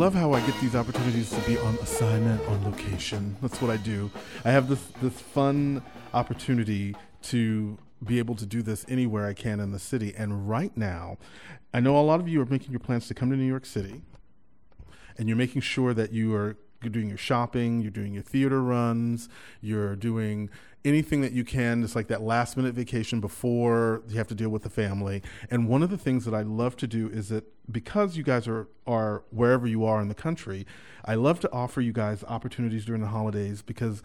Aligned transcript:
love 0.00 0.14
how 0.14 0.32
I 0.32 0.40
get 0.46 0.58
these 0.62 0.74
opportunities 0.74 1.28
to 1.28 1.40
be 1.42 1.58
on 1.58 1.74
assignment, 1.74 2.40
on 2.48 2.64
location. 2.64 3.36
That's 3.42 3.60
what 3.60 3.70
I 3.70 3.76
do. 3.76 4.10
I 4.46 4.50
have 4.50 4.66
this 4.66 4.80
this 5.02 5.20
fun 5.20 5.82
opportunity 6.14 6.96
to 7.24 7.76
be 8.02 8.18
able 8.18 8.34
to 8.36 8.46
do 8.46 8.62
this 8.62 8.86
anywhere 8.88 9.26
I 9.26 9.34
can 9.34 9.60
in 9.60 9.72
the 9.72 9.78
city. 9.78 10.14
And 10.16 10.48
right 10.48 10.74
now, 10.74 11.18
I 11.74 11.80
know 11.80 11.98
a 11.98 12.00
lot 12.00 12.18
of 12.18 12.28
you 12.28 12.40
are 12.40 12.46
making 12.46 12.70
your 12.70 12.80
plans 12.80 13.08
to 13.08 13.14
come 13.14 13.30
to 13.30 13.36
New 13.36 13.44
York 13.44 13.66
City, 13.66 14.00
and 15.18 15.28
you're 15.28 15.36
making 15.36 15.60
sure 15.60 15.92
that 15.92 16.14
you 16.14 16.34
are 16.34 16.56
you're 16.82 16.90
doing 16.90 17.10
your 17.10 17.18
shopping, 17.18 17.82
you're 17.82 17.90
doing 17.90 18.14
your 18.14 18.22
theater 18.22 18.62
runs, 18.62 19.28
you're 19.60 19.96
doing 19.96 20.48
anything 20.84 21.20
that 21.20 21.32
you 21.32 21.44
can. 21.44 21.84
It's 21.84 21.94
like 21.94 22.08
that 22.08 22.22
last 22.22 22.56
minute 22.56 22.74
vacation 22.74 23.20
before 23.20 24.02
you 24.08 24.16
have 24.16 24.28
to 24.28 24.34
deal 24.34 24.48
with 24.48 24.62
the 24.62 24.70
family. 24.70 25.22
And 25.50 25.68
one 25.68 25.82
of 25.82 25.90
the 25.90 25.98
things 25.98 26.24
that 26.24 26.34
I 26.34 26.42
love 26.42 26.76
to 26.78 26.86
do 26.86 27.08
is 27.08 27.28
that 27.28 27.44
because 27.70 28.16
you 28.16 28.22
guys 28.22 28.48
are, 28.48 28.68
are 28.86 29.22
wherever 29.30 29.66
you 29.66 29.84
are 29.84 30.00
in 30.00 30.08
the 30.08 30.14
country, 30.14 30.66
I 31.04 31.14
love 31.14 31.40
to 31.40 31.52
offer 31.52 31.80
you 31.80 31.92
guys 31.92 32.24
opportunities 32.24 32.84
during 32.84 33.02
the 33.02 33.08
holidays 33.08 33.62
because 33.62 34.02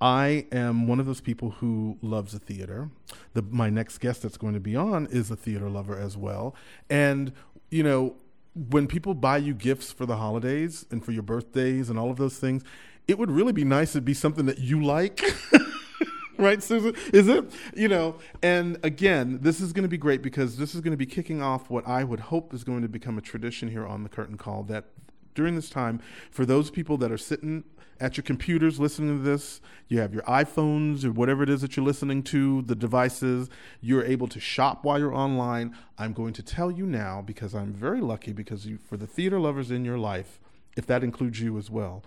I 0.00 0.46
am 0.52 0.86
one 0.86 1.00
of 1.00 1.06
those 1.06 1.20
people 1.20 1.52
who 1.52 1.96
loves 2.02 2.32
the 2.32 2.38
theater. 2.38 2.90
The, 3.34 3.42
my 3.42 3.70
next 3.70 3.98
guest 3.98 4.22
that's 4.22 4.36
going 4.36 4.54
to 4.54 4.60
be 4.60 4.76
on 4.76 5.06
is 5.06 5.30
a 5.30 5.36
theater 5.36 5.70
lover 5.70 5.96
as 5.98 6.16
well. 6.16 6.54
And, 6.90 7.32
you 7.70 7.82
know, 7.82 8.16
when 8.54 8.86
people 8.86 9.14
buy 9.14 9.38
you 9.38 9.54
gifts 9.54 9.92
for 9.92 10.06
the 10.06 10.16
holidays 10.16 10.86
and 10.90 11.04
for 11.04 11.12
your 11.12 11.22
birthdays 11.22 11.88
and 11.88 11.98
all 11.98 12.10
of 12.10 12.16
those 12.16 12.38
things, 12.38 12.62
it 13.08 13.18
would 13.18 13.30
really 13.30 13.52
be 13.52 13.64
nice 13.64 13.92
to 13.92 14.00
be 14.00 14.14
something 14.14 14.46
that 14.46 14.58
you 14.58 14.82
like. 14.82 15.22
right, 16.38 16.62
Susan? 16.62 16.94
Is 17.12 17.28
it? 17.28 17.44
You 17.74 17.88
know, 17.88 18.16
and 18.42 18.78
again, 18.82 19.38
this 19.40 19.60
is 19.60 19.72
going 19.72 19.84
to 19.84 19.88
be 19.88 19.96
great 19.96 20.22
because 20.22 20.58
this 20.58 20.74
is 20.74 20.80
going 20.80 20.92
to 20.92 20.96
be 20.96 21.06
kicking 21.06 21.42
off 21.42 21.70
what 21.70 21.86
I 21.88 22.04
would 22.04 22.20
hope 22.20 22.52
is 22.52 22.62
going 22.62 22.82
to 22.82 22.88
become 22.88 23.16
a 23.16 23.22
tradition 23.22 23.70
here 23.70 23.86
on 23.86 24.02
the 24.02 24.08
Curtain 24.08 24.36
Call 24.36 24.62
that 24.64 24.84
during 25.34 25.54
this 25.54 25.70
time, 25.70 26.00
for 26.30 26.44
those 26.44 26.70
people 26.70 26.98
that 26.98 27.10
are 27.10 27.18
sitting 27.18 27.64
at 28.00 28.16
your 28.18 28.24
computers 28.24 28.78
listening 28.78 29.18
to 29.18 29.22
this, 29.22 29.62
you 29.88 29.98
have 30.00 30.12
your 30.12 30.22
iPhones 30.24 31.04
or 31.04 31.12
whatever 31.12 31.42
it 31.42 31.48
is 31.48 31.62
that 31.62 31.76
you're 31.76 31.86
listening 31.86 32.22
to, 32.24 32.60
the 32.62 32.74
devices, 32.74 33.48
you're 33.80 34.04
able 34.04 34.28
to 34.28 34.40
shop 34.40 34.84
while 34.84 34.98
you're 34.98 35.14
online. 35.14 35.74
I'm 35.96 36.12
going 36.12 36.34
to 36.34 36.42
tell 36.42 36.70
you 36.70 36.84
now 36.84 37.22
because 37.22 37.54
I'm 37.54 37.72
very 37.72 38.02
lucky 38.02 38.32
because 38.32 38.66
you, 38.66 38.76
for 38.76 38.98
the 38.98 39.06
theater 39.06 39.40
lovers 39.40 39.70
in 39.70 39.84
your 39.84 39.98
life, 39.98 40.38
if 40.76 40.86
that 40.86 41.02
includes 41.02 41.40
you 41.40 41.56
as 41.56 41.70
well, 41.70 42.02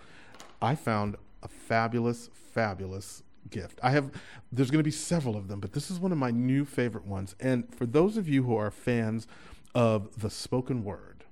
I 0.62 0.76
found 0.76 1.16
a 1.42 1.48
fabulous, 1.48 2.30
fabulous 2.34 3.24
gift. 3.50 3.80
I 3.82 3.92
have 3.92 4.12
there's 4.52 4.72
going 4.72 4.80
to 4.80 4.84
be 4.84 4.92
several 4.92 5.36
of 5.36 5.48
them, 5.48 5.60
but 5.60 5.74
this 5.74 5.90
is 5.92 6.00
one 6.00 6.12
of 6.12 6.18
my 6.18 6.32
new 6.32 6.66
favorite 6.66 7.06
ones. 7.06 7.36
And 7.40 7.74
for 7.74 7.86
those 7.86 8.18
of 8.18 8.28
you 8.28 8.44
who 8.44 8.56
are 8.56 8.72
fans 8.72 9.28
of 9.76 10.22
the 10.22 10.30
spoken 10.30 10.84
word, 10.84 11.26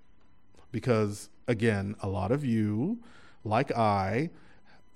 because 0.71 1.29
again, 1.47 1.95
a 2.01 2.07
lot 2.07 2.31
of 2.31 2.43
you, 2.43 2.99
like 3.43 3.71
I, 3.75 4.29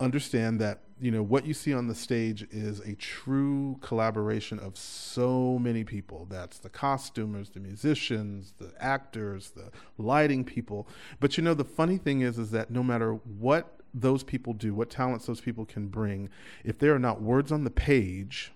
understand 0.02 0.60
that 0.60 0.80
you 1.00 1.12
know 1.12 1.24
what 1.24 1.46
you 1.46 1.54
see 1.54 1.74
on 1.74 1.88
the 1.88 1.96
stage 1.96 2.46
is 2.52 2.80
a 2.80 2.96
true 2.96 3.78
collaboration 3.82 4.60
of 4.60 4.78
so 4.78 5.58
many 5.60 5.84
people 5.84 6.28
that's 6.30 6.58
the 6.60 6.70
costumers 6.70 7.52
the 7.52 7.60
musicians 7.60 8.54
the 8.58 8.72
actors 8.80 9.52
the 9.52 9.70
lighting 9.98 10.44
people 10.44 10.88
but 11.20 11.38
you 11.38 11.44
know 11.44 11.54
the 11.54 11.64
funny 11.64 11.98
thing 11.98 12.22
is 12.22 12.38
is 12.38 12.52
that 12.52 12.72
no 12.72 12.84
matter 12.84 13.14
what 13.14 13.81
those 13.94 14.24
people 14.24 14.54
do 14.54 14.74
what 14.74 14.90
talents 14.90 15.26
those 15.26 15.42
people 15.42 15.66
can 15.66 15.88
bring 15.88 16.30
if 16.64 16.78
there 16.80 16.94
are 16.94 17.00
not 17.00 17.22
words 17.22 17.52
on 17.52 17.64
the 17.64 17.70
page 17.70 18.52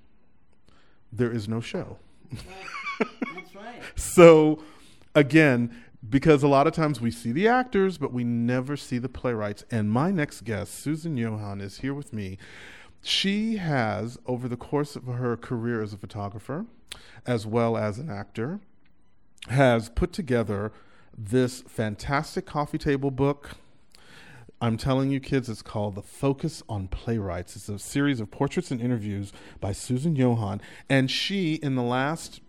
there 1.11 1.31
is 1.31 1.47
no 1.47 1.59
show 1.59 1.97
that's 2.31 3.55
right 3.55 3.81
so 3.95 4.59
again 5.13 5.73
because 6.09 6.43
a 6.43 6.47
lot 6.47 6.67
of 6.67 6.73
times 6.73 7.01
we 7.01 7.11
see 7.11 7.31
the 7.31 7.47
actors, 7.47 7.97
but 7.97 8.13
we 8.13 8.23
never 8.23 8.77
see 8.77 8.97
the 8.97 9.09
playwrights. 9.09 9.63
And 9.71 9.89
my 9.89 10.11
next 10.11 10.43
guest, 10.43 10.75
Susan 10.75 11.17
Johann, 11.17 11.61
is 11.61 11.79
here 11.79 11.93
with 11.93 12.13
me. 12.13 12.37
She 13.01 13.57
has, 13.57 14.17
over 14.25 14.47
the 14.47 14.57
course 14.57 14.95
of 14.95 15.05
her 15.05 15.37
career 15.37 15.81
as 15.81 15.93
a 15.93 15.97
photographer, 15.97 16.65
as 17.25 17.45
well 17.45 17.77
as 17.77 17.97
an 17.97 18.09
actor, 18.09 18.59
has 19.49 19.89
put 19.89 20.11
together 20.11 20.71
this 21.17 21.61
fantastic 21.61 22.45
coffee 22.45 22.77
table 22.77 23.11
book. 23.11 23.51
I'm 24.61 24.77
telling 24.77 25.11
you, 25.11 25.19
kids, 25.19 25.49
it's 25.49 25.61
called 25.61 25.95
The 25.95 26.01
Focus 26.01 26.63
on 26.69 26.87
Playwrights. 26.87 27.55
It's 27.55 27.69
a 27.69 27.77
series 27.77 28.19
of 28.19 28.31
portraits 28.31 28.71
and 28.71 28.81
interviews 28.81 29.33
by 29.59 29.73
Susan 29.73 30.15
Johann. 30.15 30.61
And 30.89 31.11
she, 31.11 31.55
in 31.55 31.75
the 31.75 31.83
last 31.83 32.39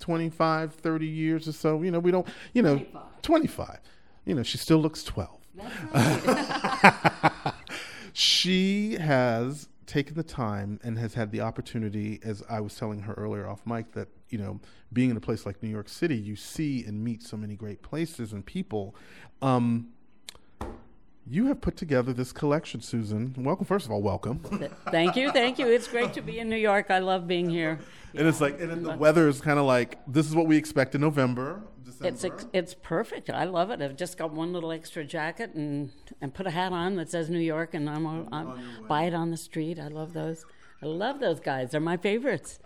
25, 0.00 0.74
30 0.74 1.06
years 1.06 1.48
or 1.48 1.52
so. 1.52 1.82
You 1.82 1.90
know, 1.90 1.98
we 1.98 2.10
don't, 2.10 2.26
you 2.52 2.62
know, 2.62 2.78
25. 2.78 3.22
25. 3.22 3.78
You 4.24 4.34
know, 4.34 4.42
she 4.42 4.58
still 4.58 4.78
looks 4.78 5.04
12. 5.04 5.34
Right. 5.58 7.54
she 8.12 8.94
has 8.94 9.68
taken 9.86 10.14
the 10.14 10.22
time 10.22 10.78
and 10.84 10.96
has 10.98 11.14
had 11.14 11.32
the 11.32 11.40
opportunity, 11.40 12.20
as 12.22 12.44
I 12.48 12.60
was 12.60 12.76
telling 12.76 13.00
her 13.00 13.14
earlier 13.14 13.48
off 13.48 13.66
mic, 13.66 13.90
that, 13.92 14.06
you 14.28 14.38
know, 14.38 14.60
being 14.92 15.10
in 15.10 15.16
a 15.16 15.20
place 15.20 15.44
like 15.44 15.60
New 15.60 15.68
York 15.68 15.88
City, 15.88 16.16
you 16.16 16.36
see 16.36 16.84
and 16.84 17.02
meet 17.02 17.24
so 17.24 17.36
many 17.36 17.56
great 17.56 17.82
places 17.82 18.32
and 18.32 18.46
people. 18.46 18.94
Um, 19.42 19.88
you 21.30 21.46
have 21.46 21.60
put 21.60 21.76
together 21.76 22.12
this 22.12 22.32
collection, 22.32 22.80
Susan. 22.80 23.34
Welcome, 23.36 23.66
first 23.66 23.86
of 23.86 23.92
all, 23.92 24.00
welcome. 24.00 24.38
thank 24.90 25.16
you, 25.16 25.30
thank 25.30 25.58
you. 25.58 25.66
It's 25.68 25.88
great 25.88 26.12
to 26.14 26.22
be 26.22 26.38
in 26.38 26.48
New 26.48 26.56
York. 26.56 26.90
I 26.90 26.98
love 27.00 27.26
being 27.26 27.50
here. 27.50 27.78
And 28.14 28.26
it's 28.26 28.40
like, 28.40 28.60
and 28.60 28.84
the 28.84 28.96
weather 28.96 29.28
is 29.28 29.40
kind 29.40 29.58
of 29.58 29.66
like 29.66 29.98
this 30.06 30.26
is 30.26 30.34
what 30.34 30.46
we 30.46 30.56
expect 30.56 30.94
in 30.94 31.00
November. 31.00 31.62
December. 31.84 32.08
It's 32.08 32.24
ex- 32.24 32.46
it's 32.52 32.74
perfect. 32.74 33.30
I 33.30 33.44
love 33.44 33.70
it. 33.70 33.82
I've 33.82 33.96
just 33.96 34.16
got 34.16 34.32
one 34.32 34.52
little 34.52 34.72
extra 34.72 35.04
jacket 35.04 35.54
and 35.54 35.90
and 36.20 36.32
put 36.32 36.46
a 36.46 36.50
hat 36.50 36.72
on 36.72 36.96
that 36.96 37.10
says 37.10 37.28
New 37.28 37.38
York, 37.38 37.74
and 37.74 37.88
I'm, 37.88 38.06
I'm, 38.06 38.28
I'm 38.32 38.86
buy 38.88 39.04
it 39.04 39.14
on 39.14 39.30
the 39.30 39.36
street. 39.36 39.78
I 39.78 39.88
love 39.88 40.14
those. 40.14 40.46
I 40.82 40.86
love 40.86 41.20
those 41.20 41.40
guys. 41.40 41.72
They're 41.72 41.80
my 41.80 41.96
favorites. 41.96 42.60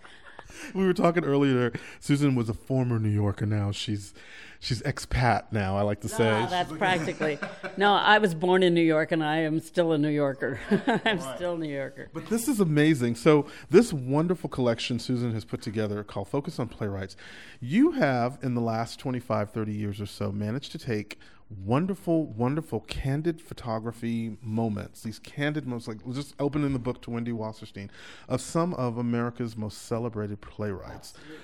We 0.73 0.85
were 0.85 0.93
talking 0.93 1.23
earlier. 1.23 1.71
Susan 1.99 2.35
was 2.35 2.49
a 2.49 2.53
former 2.53 2.99
New 2.99 3.09
Yorker. 3.09 3.45
Now 3.45 3.71
she's 3.71 4.13
she's 4.59 4.81
expat 4.83 5.51
now. 5.51 5.77
I 5.77 5.81
like 5.81 6.01
to 6.01 6.09
ah, 6.13 6.17
say. 6.17 6.41
No, 6.41 6.49
that's 6.49 6.71
practically. 6.71 7.37
no, 7.77 7.93
I 7.93 8.17
was 8.17 8.33
born 8.33 8.63
in 8.63 8.73
New 8.73 8.81
York, 8.81 9.11
and 9.11 9.23
I 9.23 9.39
am 9.39 9.59
still 9.59 9.91
a 9.91 9.97
New 9.97 10.09
Yorker. 10.09 10.59
I'm 11.05 11.19
right. 11.19 11.35
still 11.35 11.55
a 11.55 11.57
New 11.57 11.73
Yorker. 11.73 12.09
But 12.13 12.27
this 12.27 12.47
is 12.47 12.59
amazing. 12.59 13.15
So 13.15 13.47
this 13.69 13.93
wonderful 13.93 14.49
collection 14.49 14.99
Susan 14.99 15.33
has 15.33 15.45
put 15.45 15.61
together 15.61 16.03
called 16.03 16.29
Focus 16.29 16.59
on 16.59 16.67
Playwrights. 16.69 17.15
You 17.59 17.91
have 17.91 18.39
in 18.41 18.55
the 18.55 18.61
last 18.61 18.99
25, 18.99 19.51
30 19.51 19.73
years 19.73 20.01
or 20.01 20.05
so 20.05 20.31
managed 20.31 20.71
to 20.71 20.79
take 20.79 21.19
wonderful, 21.63 22.25
wonderful 22.25 22.81
candid 22.81 23.41
photography 23.41 24.37
moments. 24.41 25.01
These 25.03 25.19
candid 25.19 25.65
moments, 25.65 25.87
like 25.87 25.97
just 26.13 26.35
opening 26.39 26.73
the 26.73 26.79
book 26.79 27.01
to 27.03 27.11
Wendy 27.11 27.31
Wasserstein, 27.31 27.89
of 28.27 28.41
some 28.41 28.73
of 28.75 28.97
America's 28.97 29.57
most 29.57 29.83
celebrated 29.83 30.41
playwrights. 30.41 31.13
Absolutely. 31.15 31.37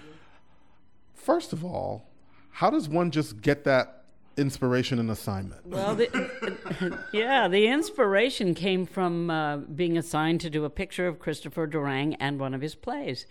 First 1.14 1.54
of 1.54 1.66
all, 1.66 2.08
how 2.52 2.70
does 2.70 2.90
one 2.90 3.12
just 3.12 3.42
get 3.42 3.64
that 3.66 4.06
inspiration 4.38 5.00
and 5.00 5.12
assignment? 5.12 5.66
Well, 5.66 5.96
the, 5.96 7.00
yeah, 7.14 7.48
the 7.48 7.68
inspiration 7.68 8.56
came 8.56 8.86
from 8.86 9.30
uh, 9.30 9.58
being 9.58 9.98
assigned 9.98 10.42
to 10.42 10.50
do 10.50 10.66
a 10.66 10.70
picture 10.70 11.08
of 11.08 11.20
Christopher 11.20 11.68
Durang 11.68 12.16
and 12.20 12.40
one 12.40 12.54
of 12.54 12.62
his 12.62 12.76
plays. 12.76 13.26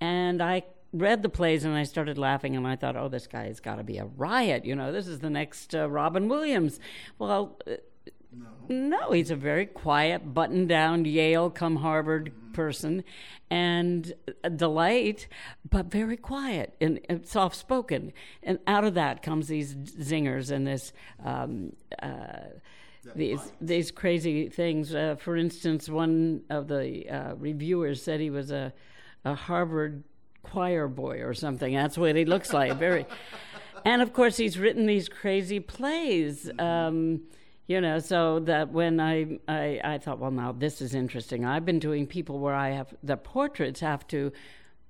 And 0.00 0.42
I 0.42 0.64
read 0.92 1.22
the 1.22 1.28
plays 1.28 1.64
and 1.64 1.74
I 1.74 1.84
started 1.84 2.18
laughing 2.18 2.56
and 2.56 2.66
I 2.66 2.76
thought, 2.76 2.96
oh, 2.96 3.08
this 3.08 3.26
guy 3.26 3.46
has 3.46 3.60
got 3.60 3.76
to 3.76 3.84
be 3.84 3.98
a 3.98 4.04
riot. 4.04 4.64
You 4.64 4.74
know, 4.74 4.92
this 4.92 5.06
is 5.06 5.20
the 5.20 5.30
next 5.30 5.74
uh, 5.74 5.88
Robin 5.88 6.28
Williams. 6.28 6.80
Well, 7.18 7.58
uh, 7.66 7.74
no. 8.32 8.48
no. 8.68 9.12
he's 9.12 9.30
a 9.30 9.36
very 9.36 9.66
quiet, 9.66 10.34
button 10.34 10.66
down 10.66 11.04
Yale 11.04 11.50
come 11.50 11.76
Harvard 11.76 12.32
person 12.52 13.04
and 13.50 14.12
a 14.44 14.50
delight, 14.50 15.28
but 15.68 15.86
very 15.86 16.16
quiet 16.16 16.74
and, 16.80 17.00
and 17.08 17.26
soft 17.26 17.56
spoken. 17.56 18.12
And 18.42 18.58
out 18.66 18.84
of 18.84 18.94
that 18.94 19.22
comes 19.22 19.48
these 19.48 19.74
zingers 19.74 20.50
and 20.50 20.66
this. 20.66 20.92
Um, 21.24 21.74
uh, 22.02 22.48
these 23.14 23.40
these 23.62 23.90
crazy 23.90 24.50
things. 24.50 24.94
Uh, 24.94 25.16
for 25.18 25.34
instance, 25.34 25.88
one 25.88 26.42
of 26.50 26.68
the 26.68 27.08
uh, 27.08 27.34
reviewers 27.36 28.02
said 28.02 28.20
he 28.20 28.28
was 28.28 28.50
a, 28.50 28.74
a 29.24 29.34
Harvard 29.34 30.04
choir 30.42 30.88
boy 30.88 31.22
or 31.22 31.34
something. 31.34 31.74
That's 31.74 31.98
what 31.98 32.16
he 32.16 32.24
looks 32.24 32.52
like. 32.52 32.76
Very, 32.76 33.06
and 33.84 34.02
of 34.02 34.12
course, 34.12 34.36
he's 34.36 34.58
written 34.58 34.86
these 34.86 35.08
crazy 35.08 35.60
plays. 35.60 36.50
Um, 36.58 37.22
you 37.70 37.80
know 37.80 38.00
so 38.00 38.40
that 38.40 38.72
when 38.72 38.98
I, 38.98 39.38
I 39.46 39.80
i 39.84 39.98
thought 39.98 40.18
well 40.18 40.32
now 40.32 40.50
this 40.50 40.82
is 40.82 40.92
interesting 40.92 41.44
i've 41.44 41.64
been 41.64 41.78
doing 41.78 42.04
people 42.04 42.40
where 42.40 42.54
i 42.54 42.70
have 42.70 42.92
the 43.04 43.16
portraits 43.16 43.78
have 43.78 44.08
to 44.08 44.32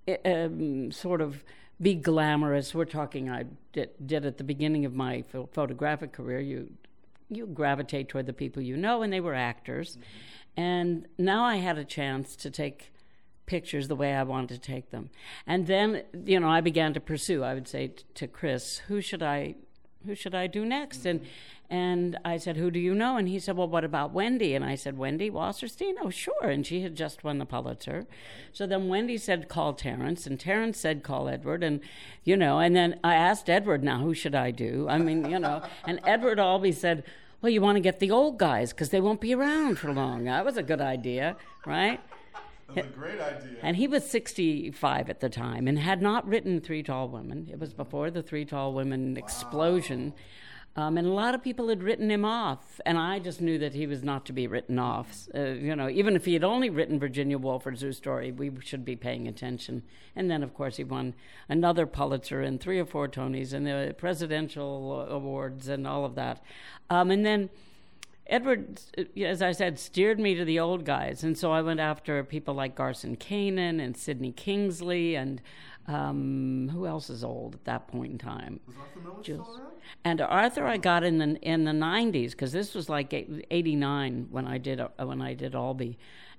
eh, 0.08 0.16
um, 0.24 0.90
sort 0.90 1.20
of 1.20 1.44
be 1.78 1.94
glamorous 1.94 2.74
we're 2.74 2.86
talking 2.86 3.28
i 3.28 3.44
did, 3.74 3.90
did 4.06 4.24
at 4.24 4.38
the 4.38 4.44
beginning 4.44 4.86
of 4.86 4.94
my 4.94 5.22
photographic 5.52 6.12
career 6.12 6.40
you 6.40 6.70
you 7.28 7.46
gravitate 7.46 8.08
toward 8.08 8.24
the 8.24 8.32
people 8.32 8.62
you 8.62 8.78
know 8.78 9.02
and 9.02 9.12
they 9.12 9.20
were 9.20 9.34
actors 9.34 9.96
mm-hmm. 9.96 10.60
and 10.62 11.06
now 11.18 11.44
i 11.44 11.56
had 11.56 11.76
a 11.76 11.84
chance 11.84 12.34
to 12.34 12.50
take 12.50 12.94
pictures 13.54 13.88
the 13.88 13.96
way 13.96 14.14
i 14.14 14.22
wanted 14.22 14.54
to 14.54 14.60
take 14.72 14.90
them 14.90 15.10
and 15.46 15.66
then 15.66 16.02
you 16.24 16.38
know 16.38 16.48
i 16.48 16.60
began 16.60 16.92
to 16.94 17.00
pursue 17.00 17.42
i 17.42 17.52
would 17.52 17.68
say 17.68 17.88
t- 17.88 18.04
to 18.14 18.26
chris 18.26 18.78
who 18.88 19.00
should 19.00 19.22
i 19.22 19.54
who 20.06 20.14
should 20.14 20.34
I 20.34 20.46
do 20.46 20.64
next? 20.64 21.04
And 21.04 21.20
and 21.72 22.18
I 22.24 22.36
said, 22.36 22.56
Who 22.56 22.70
do 22.70 22.80
you 22.80 22.94
know? 22.94 23.16
And 23.16 23.28
he 23.28 23.38
said, 23.38 23.56
Well, 23.56 23.68
what 23.68 23.84
about 23.84 24.12
Wendy? 24.12 24.54
And 24.54 24.64
I 24.64 24.74
said, 24.74 24.98
Wendy 24.98 25.30
Wasserstein? 25.30 25.94
Oh, 26.02 26.10
sure. 26.10 26.42
And 26.42 26.66
she 26.66 26.80
had 26.80 26.96
just 26.96 27.22
won 27.22 27.38
the 27.38 27.46
Pulitzer. 27.46 28.06
So 28.52 28.66
then 28.66 28.88
Wendy 28.88 29.16
said, 29.18 29.48
Call 29.48 29.74
Terrence," 29.74 30.26
And 30.26 30.40
Terrence 30.40 30.78
said, 30.78 31.04
Call 31.04 31.28
Edward. 31.28 31.62
And, 31.62 31.80
you 32.24 32.36
know, 32.36 32.58
and 32.58 32.74
then 32.74 32.98
I 33.04 33.14
asked 33.14 33.48
Edward, 33.48 33.84
Now, 33.84 34.00
who 34.00 34.14
should 34.14 34.34
I 34.34 34.50
do? 34.50 34.88
I 34.88 34.98
mean, 34.98 35.30
you 35.30 35.38
know, 35.38 35.62
and 35.86 36.00
Edward 36.04 36.40
always 36.40 36.80
said, 36.80 37.04
Well, 37.40 37.50
you 37.50 37.60
want 37.60 37.76
to 37.76 37.80
get 37.80 38.00
the 38.00 38.10
old 38.10 38.38
guys 38.38 38.72
because 38.72 38.88
they 38.90 39.00
won't 39.00 39.20
be 39.20 39.34
around 39.34 39.78
for 39.78 39.92
long. 39.92 40.24
That 40.24 40.44
was 40.44 40.56
a 40.56 40.64
good 40.64 40.80
idea, 40.80 41.36
right? 41.64 42.00
That's 42.74 42.86
a 42.86 42.90
great 42.90 43.20
idea. 43.20 43.58
And 43.62 43.76
he 43.76 43.86
was 43.86 44.08
65 44.08 45.10
at 45.10 45.20
the 45.20 45.28
time 45.28 45.68
and 45.68 45.78
had 45.78 46.02
not 46.02 46.26
written 46.26 46.60
Three 46.60 46.82
Tall 46.82 47.08
Women. 47.08 47.48
It 47.50 47.58
was 47.58 47.72
before 47.72 48.10
the 48.10 48.22
Three 48.22 48.44
Tall 48.44 48.72
Women 48.72 49.16
explosion. 49.16 50.14
Um, 50.76 50.96
and 50.96 51.06
a 51.06 51.10
lot 51.10 51.34
of 51.34 51.42
people 51.42 51.68
had 51.68 51.82
written 51.82 52.08
him 52.10 52.24
off, 52.24 52.80
and 52.86 52.96
I 52.96 53.18
just 53.18 53.40
knew 53.40 53.58
that 53.58 53.74
he 53.74 53.88
was 53.88 54.04
not 54.04 54.24
to 54.26 54.32
be 54.32 54.46
written 54.46 54.78
off. 54.78 55.28
Uh, 55.34 55.40
you 55.40 55.74
know, 55.74 55.88
even 55.88 56.14
if 56.14 56.24
he 56.24 56.32
had 56.32 56.44
only 56.44 56.70
written 56.70 57.00
Virginia 57.00 57.38
Woolf 57.38 57.66
or 57.66 57.74
Zoo 57.74 57.92
Story, 57.92 58.30
we 58.30 58.52
should 58.60 58.84
be 58.84 58.94
paying 58.94 59.26
attention. 59.26 59.82
And 60.14 60.30
then, 60.30 60.44
of 60.44 60.54
course, 60.54 60.76
he 60.76 60.84
won 60.84 61.14
another 61.48 61.86
Pulitzer 61.86 62.40
and 62.40 62.60
three 62.60 62.78
or 62.78 62.86
four 62.86 63.08
Tonys 63.08 63.52
and 63.52 63.66
the 63.66 63.94
presidential 63.98 65.02
awards 65.02 65.66
and 65.66 65.88
all 65.88 66.04
of 66.04 66.14
that. 66.14 66.40
Um, 66.88 67.10
and 67.10 67.26
then 67.26 67.50
Edward, 68.30 68.80
as 69.22 69.42
I 69.42 69.52
said, 69.52 69.78
steered 69.78 70.20
me 70.20 70.36
to 70.36 70.44
the 70.44 70.60
old 70.60 70.84
guys, 70.84 71.24
and 71.24 71.36
so 71.36 71.50
I 71.52 71.62
went 71.62 71.80
after 71.80 72.22
people 72.22 72.54
like 72.54 72.76
Garson 72.76 73.16
Kanin 73.16 73.80
and 73.80 73.96
Sidney 73.96 74.32
Kingsley 74.32 75.16
and 75.16 75.42
um, 75.88 76.70
who 76.72 76.86
else 76.86 77.10
is 77.10 77.24
old 77.24 77.54
at 77.54 77.64
that 77.64 77.88
point 77.88 78.12
in 78.12 78.18
time? 78.18 78.60
Was 78.66 78.76
Arthur 78.76 79.00
Miller 79.00 79.22
still 79.22 79.56
around? 79.58 79.72
And 80.04 80.20
Arthur, 80.20 80.64
I 80.66 80.76
got 80.76 81.02
in 81.02 81.18
the 81.18 81.36
in 81.42 81.64
the 81.64 81.72
'90s 81.72 82.30
because 82.30 82.52
this 82.52 82.74
was 82.74 82.88
like 82.88 83.12
'89 83.12 84.28
when 84.30 84.46
I 84.46 84.58
did 84.58 84.80
uh, 84.80 84.88
when 84.98 85.20
I 85.20 85.34
did 85.34 85.54
Albee, 85.54 85.98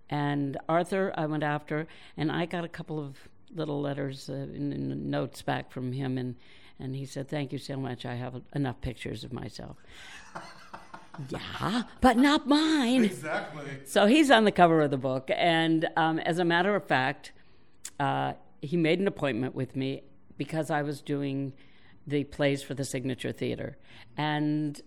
and 0.09 0.57
Arthur 0.69 1.13
I 1.17 1.25
went 1.25 1.43
after, 1.43 1.87
and 2.15 2.31
I 2.31 2.45
got 2.45 2.63
a 2.63 2.69
couple 2.69 2.99
of 2.99 3.17
little 3.53 3.81
letters 3.81 4.29
uh, 4.29 4.33
in, 4.33 4.71
in 4.71 5.09
notes 5.09 5.41
back 5.41 5.71
from 5.71 5.91
him, 5.91 6.17
and 6.17 6.35
and 6.79 6.95
he 6.95 7.05
said, 7.05 7.27
"Thank 7.27 7.51
you 7.51 7.57
so 7.57 7.75
much. 7.75 8.05
I 8.05 8.15
have 8.15 8.41
enough 8.55 8.79
pictures 8.79 9.23
of 9.23 9.33
myself." 9.33 9.77
yeah, 11.29 11.83
but 11.99 12.17
not 12.17 12.47
mine. 12.47 13.05
Exactly. 13.05 13.65
So 13.85 14.05
he's 14.05 14.31
on 14.31 14.45
the 14.45 14.51
cover 14.51 14.81
of 14.81 14.91
the 14.91 14.97
book, 14.97 15.29
and 15.35 15.89
um, 15.97 16.19
as 16.19 16.39
a 16.39 16.45
matter 16.45 16.75
of 16.75 16.85
fact, 16.87 17.31
uh, 17.99 18.33
he 18.61 18.77
made 18.77 18.99
an 18.99 19.07
appointment 19.07 19.55
with 19.55 19.75
me 19.75 20.03
because 20.37 20.71
I 20.71 20.81
was 20.81 21.01
doing 21.01 21.53
the 22.07 22.23
plays 22.23 22.63
for 22.63 22.73
the 22.73 22.85
Signature 22.85 23.31
Theater, 23.31 23.77
and 24.17 24.79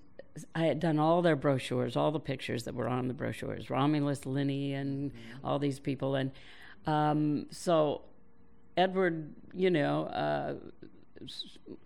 I 0.55 0.65
had 0.65 0.81
done 0.81 0.99
all 0.99 1.23
their 1.23 1.37
brochures, 1.37 1.97
all 1.97 2.11
the 2.11 2.21
pictures 2.21 2.65
that 2.65 2.75
were 2.75 2.88
on 2.88 3.09
the 3.09 3.15
brochures, 3.15 3.70
Romulus, 3.70 4.27
Linney, 4.27 4.75
and 4.75 5.12
all 5.44 5.59
these 5.59 5.79
people, 5.79 6.17
and 6.17 6.32
um, 6.87 7.47
so 7.50 8.03
Edward, 8.77 9.32
you 9.53 9.70
know. 9.70 10.05
Uh, 10.06 10.55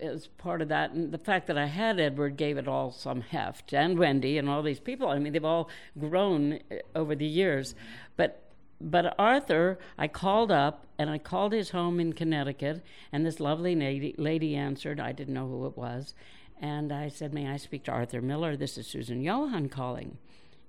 as 0.00 0.26
part 0.26 0.62
of 0.62 0.68
that, 0.68 0.92
and 0.92 1.12
the 1.12 1.18
fact 1.18 1.46
that 1.46 1.58
I 1.58 1.66
had 1.66 2.00
Edward 2.00 2.36
gave 2.36 2.56
it 2.56 2.68
all 2.68 2.92
some 2.92 3.20
heft, 3.20 3.72
and 3.72 3.98
Wendy, 3.98 4.38
and 4.38 4.48
all 4.48 4.62
these 4.62 4.80
people. 4.80 5.08
I 5.08 5.18
mean, 5.18 5.32
they've 5.32 5.44
all 5.44 5.68
grown 5.98 6.60
uh, 6.70 6.76
over 6.94 7.14
the 7.14 7.26
years. 7.26 7.74
But 8.16 8.44
but 8.80 9.14
Arthur, 9.18 9.78
I 9.96 10.06
called 10.06 10.52
up 10.52 10.86
and 10.98 11.10
I 11.10 11.18
called 11.18 11.52
his 11.52 11.70
home 11.70 11.98
in 11.98 12.12
Connecticut, 12.12 12.84
and 13.12 13.26
this 13.26 13.40
lovely 13.40 13.74
lady, 13.74 14.14
lady 14.16 14.54
answered. 14.54 15.00
I 15.00 15.12
didn't 15.12 15.34
know 15.34 15.48
who 15.48 15.66
it 15.66 15.76
was, 15.76 16.14
and 16.60 16.92
I 16.92 17.08
said, 17.08 17.34
"May 17.34 17.48
I 17.48 17.56
speak 17.56 17.84
to 17.84 17.92
Arthur 17.92 18.22
Miller? 18.22 18.56
This 18.56 18.78
is 18.78 18.86
Susan 18.86 19.22
Johann 19.22 19.68
calling." 19.68 20.18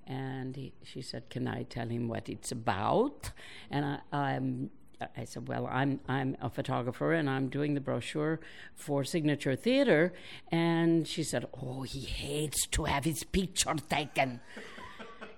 And 0.07 0.55
he, 0.55 0.73
she 0.83 1.01
said, 1.01 1.29
"Can 1.29 1.47
I 1.47 1.63
tell 1.63 1.87
him 1.87 2.07
what 2.07 2.29
it's 2.29 2.51
about?" 2.51 3.31
And 3.69 3.85
I, 3.85 3.99
I'm 4.11 4.71
I 5.15 5.25
said, 5.25 5.47
"Well, 5.47 5.67
I'm 5.67 5.99
I'm 6.07 6.35
a 6.41 6.49
photographer 6.49 7.13
and 7.13 7.29
I'm 7.29 7.49
doing 7.49 7.73
the 7.73 7.81
brochure 7.81 8.39
for 8.75 9.03
Signature 9.03 9.55
Theater." 9.55 10.13
And 10.51 11.07
she 11.07 11.23
said, 11.23 11.45
"Oh, 11.61 11.83
he 11.83 12.01
hates 12.01 12.67
to 12.67 12.85
have 12.85 13.05
his 13.05 13.23
picture 13.23 13.75
taken." 13.89 14.41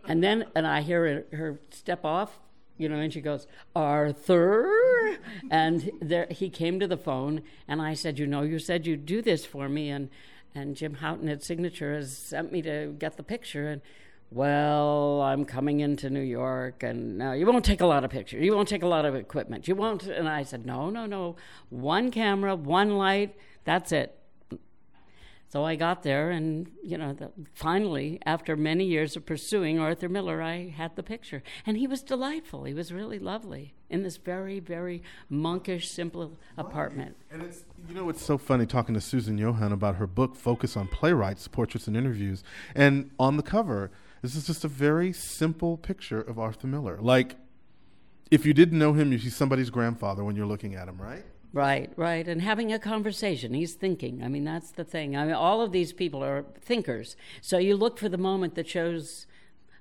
and 0.08 0.24
then, 0.24 0.46
and 0.56 0.66
I 0.66 0.81
hear 0.81 1.25
her, 1.31 1.38
her 1.38 1.60
step 1.69 2.04
off, 2.04 2.40
you 2.78 2.90
know, 2.90 2.98
and 2.98 3.13
she 3.13 3.22
goes, 3.22 3.48
"Arthur," 3.75 5.18
and 5.52 5.92
there 6.02 6.28
he 6.30 6.50
came 6.50 6.80
to 6.80 6.88
the 6.88 6.98
phone, 6.98 7.42
and 7.68 7.81
I 7.81 7.94
said, 7.94 8.18
"You 8.18 8.28
know, 8.28 8.42
you 8.42 8.60
said 8.60 8.88
you'd 8.88 9.06
do 9.06 9.22
this 9.22 9.46
for 9.46 9.69
me, 9.69 9.90
and 9.90 10.10
and 10.56 10.75
Jim 10.75 10.96
Houghton 10.96 11.30
at 11.30 11.44
Signature 11.44 11.94
has 11.94 12.18
sent 12.18 12.52
me 12.52 12.62
to 12.63 12.96
get 12.98 13.18
the 13.18 13.24
picture." 13.24 13.68
And 13.69 13.81
well, 14.31 15.22
I'm 15.22 15.44
coming 15.44 15.81
into 15.81 16.10
New 16.10 16.22
York, 16.22 16.83
and 16.83 17.18
no, 17.18 17.33
you 17.33 17.45
won't 17.45 17.66
take 17.66 17.81
a 17.81 17.86
lot 17.86 18.06
of 18.06 18.10
pictures. 18.10 18.42
You 18.42 18.56
won't 18.56 18.69
take 18.69 18.81
a 18.81 18.88
lot 18.88 19.04
of 19.04 19.13
equipment. 19.13 19.68
You 19.68 19.75
won't. 19.75 20.04
And 20.04 20.28
I 20.28 20.44
said, 20.44 20.66
no, 20.66 20.89
no, 20.89 21.06
no. 21.06 21.36
One 21.69 22.12
camera, 22.12 22.56
one 22.56 22.98
light. 22.98 23.36
That's 23.66 23.92
it. 23.92 24.18
So 25.50 25.66
I 25.66 25.75
got 25.75 26.04
there, 26.04 26.31
and 26.31 26.72
you 26.81 26.98
know, 26.98 27.12
the, 27.12 27.30
finally, 27.54 28.22
after 28.25 28.56
many 28.56 28.86
years 28.86 29.18
of 29.18 29.25
pursuing 29.25 29.80
Arthur 29.80 30.07
Miller, 30.07 30.42
I 30.42 30.69
had 30.69 30.95
the 30.95 31.04
picture, 31.04 31.44
and 31.66 31.75
he 31.75 31.88
was 31.88 32.01
delightful. 32.01 32.63
He 32.63 32.74
was 32.74 32.94
really 32.94 33.19
lovely 33.19 33.74
in 33.89 34.01
this 34.01 34.16
very, 34.16 34.62
very 34.62 35.04
monkish, 35.27 35.89
simple 35.89 36.38
apartment. 36.57 37.18
And 37.30 37.42
it's 37.42 37.66
you 37.89 37.94
know 37.94 38.07
it's 38.07 38.24
so 38.24 38.38
funny 38.38 38.66
talking 38.66 38.95
to 38.95 39.01
Susan 39.01 39.38
Johann 39.38 39.74
about 39.74 39.95
her 39.95 40.07
book 40.07 40.38
Focus 40.38 40.77
on 40.77 40.88
Playwrights, 40.88 41.50
Portraits 41.50 41.86
and 41.86 41.98
Interviews, 41.98 42.45
and 42.74 43.12
on 43.19 43.36
the 43.36 43.44
cover 43.44 43.92
this 44.21 44.35
is 44.35 44.47
just 44.47 44.63
a 44.63 44.68
very 44.68 45.13
simple 45.13 45.77
picture 45.77 46.21
of 46.21 46.38
Arthur 46.38 46.68
Miller. 46.68 46.97
Like, 47.01 47.35
if 48.29 48.45
you 48.45 48.53
didn't 48.53 48.79
know 48.79 48.94
him, 48.94 49.12
you 49.12 49.19
see 49.19 49.29
somebody's 49.29 49.69
grandfather 49.69 50.23
when 50.23 50.35
you're 50.35 50.45
looking 50.45 50.75
at 50.75 50.88
him, 50.88 51.01
right? 51.01 51.23
Right, 51.53 51.91
right. 51.97 52.25
And 52.27 52.41
having 52.41 52.71
a 52.71 52.79
conversation. 52.79 53.53
He's 53.53 53.73
thinking. 53.73 54.23
I 54.23 54.29
mean, 54.29 54.45
that's 54.45 54.71
the 54.71 54.85
thing. 54.85 55.18
I 55.18 55.25
mean, 55.25 55.33
all 55.33 55.62
of 55.62 55.73
these 55.73 55.91
people 55.91 56.23
are 56.23 56.45
thinkers. 56.62 57.18
So 57.41 57.57
you 57.57 57.75
look 57.75 57.98
for 57.98 58.07
the 58.07 58.17
moment 58.17 58.55
that 58.55 58.69
shows 58.69 59.27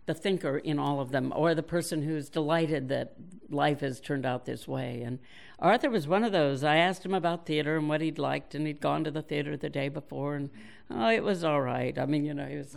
the 0.06 0.14
thinker 0.14 0.58
in 0.58 0.78
all 0.78 0.98
of 0.98 1.12
them, 1.12 1.32
or 1.36 1.54
the 1.54 1.62
person 1.62 2.02
who's 2.02 2.28
delighted 2.28 2.88
that 2.88 3.14
life 3.48 3.80
has 3.80 4.00
turned 4.00 4.26
out 4.26 4.44
this 4.44 4.66
way. 4.66 5.02
And 5.02 5.20
Arthur 5.60 5.90
was 5.90 6.08
one 6.08 6.24
of 6.24 6.32
those. 6.32 6.64
I 6.64 6.76
asked 6.76 7.06
him 7.06 7.14
about 7.14 7.46
theater 7.46 7.76
and 7.76 7.88
what 7.88 8.00
he'd 8.00 8.18
liked, 8.18 8.56
and 8.56 8.66
he'd 8.66 8.80
gone 8.80 9.04
to 9.04 9.12
the 9.12 9.22
theater 9.22 9.56
the 9.56 9.68
day 9.68 9.88
before, 9.88 10.34
and 10.34 10.50
oh, 10.90 11.10
it 11.10 11.22
was 11.22 11.44
all 11.44 11.60
right. 11.60 11.96
I 11.96 12.06
mean, 12.06 12.24
you 12.24 12.34
know, 12.34 12.46
he 12.46 12.56
was 12.56 12.74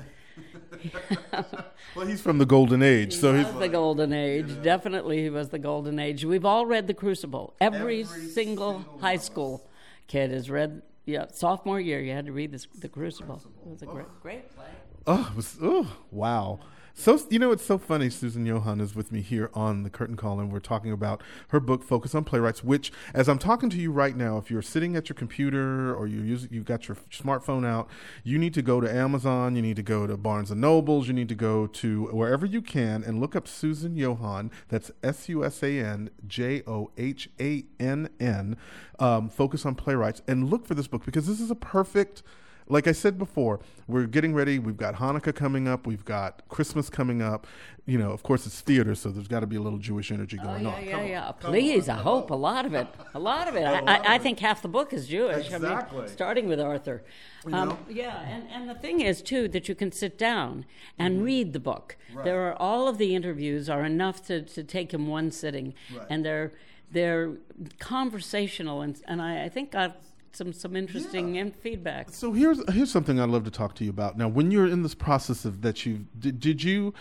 well, 1.96 2.08
he's 2.08 2.22
from 2.22 2.38
the 2.38 2.46
golden 2.46 2.82
age, 2.82 3.14
he 3.14 3.20
so 3.20 3.34
was 3.34 3.46
he's 3.46 3.54
the 3.54 3.60
like, 3.60 3.72
golden 3.72 4.14
age. 4.14 4.50
you 4.50 4.56
know. 4.56 4.64
Definitely, 4.64 5.24
he 5.24 5.30
was 5.30 5.50
the 5.50 5.60
golden 5.60 6.00
age. 6.00 6.26
We've 6.26 6.46
all 6.46 6.66
read 6.66 6.88
The 6.88 6.94
Crucible. 6.94 7.54
Every, 7.62 8.02
Every 8.02 8.04
single, 8.04 8.32
single 8.32 9.00
high 9.00 9.18
school 9.18 9.68
kid 10.08 10.32
has 10.32 10.50
read. 10.50 10.82
Yeah, 11.06 11.26
sophomore 11.34 11.82
year, 11.82 12.00
you 12.00 12.14
had 12.14 12.28
to 12.28 12.32
read 12.32 12.52
this, 12.52 12.66
The 12.80 12.88
Crucible. 12.88 13.42
It 13.66 13.70
was 13.70 13.82
a 13.82 13.88
oh. 13.88 13.94
great, 13.94 14.22
great 14.22 14.56
play. 14.56 14.66
Oh, 15.06 15.28
it 15.30 15.36
was, 15.36 15.58
oh, 15.62 15.92
wow. 16.12 16.60
So 16.96 17.20
you 17.32 17.40
know 17.40 17.52
it's 17.52 17.66
so 17.66 17.80
funny. 17.80 18.12
Susan 18.12 18.46
Johann 18.46 18.80
is 18.80 18.96
with 18.96 19.12
me 19.12 19.22
here 19.22 19.50
on 19.56 19.82
the 19.82 19.90
Curtain 19.90 20.16
Call, 20.16 20.40
and 20.40 20.52
we're 20.52 20.60
talking 20.60 20.92
about 20.92 21.24
her 21.48 21.60
book, 21.60 21.84
Focus 21.84 22.14
on 22.14 22.24
Playwrights. 22.24 22.64
Which, 22.64 22.92
as 23.16 23.28
I'm 23.28 23.40
talking 23.40 23.72
to 23.72 23.78
you 23.78 23.92
right 23.92 24.16
now, 24.16 24.38
if 24.38 24.52
you're 24.52 24.62
sitting 24.62 24.96
at 24.96 25.10
your 25.10 25.16
computer 25.16 25.94
or 25.94 26.06
you're 26.06 26.24
using, 26.24 26.50
you've 26.52 26.66
got 26.66 26.88
your 26.88 26.96
smartphone 27.12 27.66
out, 27.66 27.90
you 28.24 28.38
need 28.38 28.54
to 28.54 28.62
go 28.62 28.80
to 28.80 28.90
Amazon, 28.90 29.56
you 29.56 29.62
need 29.64 29.76
to 29.76 29.84
go 29.84 30.06
to 30.06 30.16
Barnes 30.16 30.52
and 30.52 30.62
Nobles, 30.62 31.08
you 31.08 31.16
need 31.16 31.30
to 31.30 31.36
go 31.36 31.66
to 31.66 32.06
wherever 32.12 32.46
you 32.46 32.62
can 32.62 33.04
and 33.04 33.20
look 33.20 33.36
up 33.36 33.48
Susan 33.48 33.98
Johann. 33.98 34.52
That's 34.70 34.92
S 35.02 35.28
U 35.30 35.44
S 35.44 35.64
A 35.64 35.80
N 35.80 36.12
J 36.28 36.62
O 36.68 36.92
H 36.96 37.28
A 37.42 37.66
N 37.80 38.10
N. 38.20 38.56
um, 39.00 39.30
Focus 39.30 39.66
on 39.66 39.74
Playwrights, 39.74 40.22
and 40.28 40.48
look 40.48 40.68
for 40.68 40.76
this 40.76 40.88
book 40.88 41.04
because 41.04 41.26
this 41.26 41.42
is 41.42 41.50
a 41.50 41.56
perfect 41.56 42.22
like 42.70 42.88
I 42.88 42.92
said 42.94 43.18
before, 43.18 43.60
we're 43.88 44.06
getting 44.08 44.34
ready. 44.34 44.58
We've 44.60 44.78
got 44.78 44.96
Hanukkah 44.96 45.36
coming 45.36 45.68
up. 45.68 45.86
We've 45.86 46.06
got 46.06 46.48
Christmas 46.50 46.90
coming 46.90 47.22
up. 47.22 47.46
You 47.86 47.98
know, 47.98 48.12
of 48.12 48.24
course, 48.24 48.46
it's 48.46 48.62
theater, 48.62 48.96
so 48.96 49.10
there's 49.10 49.28
got 49.28 49.42
to 49.42 49.48
be 49.48 49.58
a 49.58 49.62
little 49.62 49.78
Jewish 49.80 50.10
energy 50.12 50.38
Oh, 50.42 50.46
going 50.46 50.64
yeah, 50.64 50.70
on. 50.70 50.84
yeah, 50.86 50.92
Come 50.92 51.00
on. 51.02 51.08
yeah. 51.08 51.32
Come 51.42 51.52
Please, 51.52 51.90
on. 51.90 52.00
I 52.00 52.02
hope 52.02 52.30
a 52.32 52.36
lot 52.36 52.66
of 52.66 52.74
it. 52.74 52.88
A 53.14 53.20
lot 53.20 53.50
of 53.50 53.56
it. 53.56 53.64
I, 53.66 53.80
I, 53.80 54.14
I 54.16 54.18
think 54.18 54.40
half 54.40 54.62
the 54.62 54.70
book 54.70 54.94
is 54.94 55.08
Jewish. 55.08 55.52
I 55.52 55.56
Exactly. 55.56 56.00
mean, 56.00 56.08
starting 56.08 56.48
with 56.48 56.62
Arthur. 56.62 57.04
Um, 57.52 57.78
yeah, 57.90 58.22
and, 58.22 58.48
and 58.50 58.70
the 58.70 58.76
thing 58.76 59.02
is, 59.02 59.22
too, 59.22 59.50
that 59.50 59.68
you 59.68 59.76
can 59.76 59.92
sit 59.92 60.18
down 60.18 60.66
and 60.98 61.16
Mm-hmm. 61.16 61.24
read 61.26 61.54
the 61.54 61.60
book. 61.60 61.98
Right. 62.14 62.24
There 62.24 62.42
are 62.48 62.56
all 62.56 62.88
of 62.88 62.98
the 62.98 63.14
interviews 63.16 63.70
are 63.70 63.84
enough 63.84 64.26
to, 64.28 64.42
to 64.44 64.64
take 64.64 64.94
in 64.94 65.08
one 65.08 65.30
sitting, 65.32 65.74
Right. 65.94 66.08
and 66.10 66.24
they're 66.26 66.52
they're 66.92 67.34
conversational, 67.80 68.82
and, 68.82 69.02
and 69.08 69.22
I, 69.22 69.34
think 69.36 69.46
I 69.46 69.50
think 69.50 69.72
got 69.72 69.98
some, 70.34 70.52
some 70.54 70.76
interesting 70.76 71.36
in 71.36 71.52
feedback. 71.52 72.10
So 72.12 72.34
here's 72.34 72.62
here's 72.72 72.92
something 72.92 73.20
I'd 73.20 73.30
love 73.30 73.44
to 73.46 73.52
talk 73.52 73.76
to 73.76 73.84
you 73.84 73.90
about. 73.90 74.18
Now, 74.18 74.28
when 74.28 74.52
you're 74.52 74.68
in 74.68 74.84
this 74.84 74.96
process 74.96 75.46
of 75.46 75.62
that, 75.62 75.86
you 75.86 76.06
did, 76.20 76.40
did 76.40 76.64
you 76.64 76.94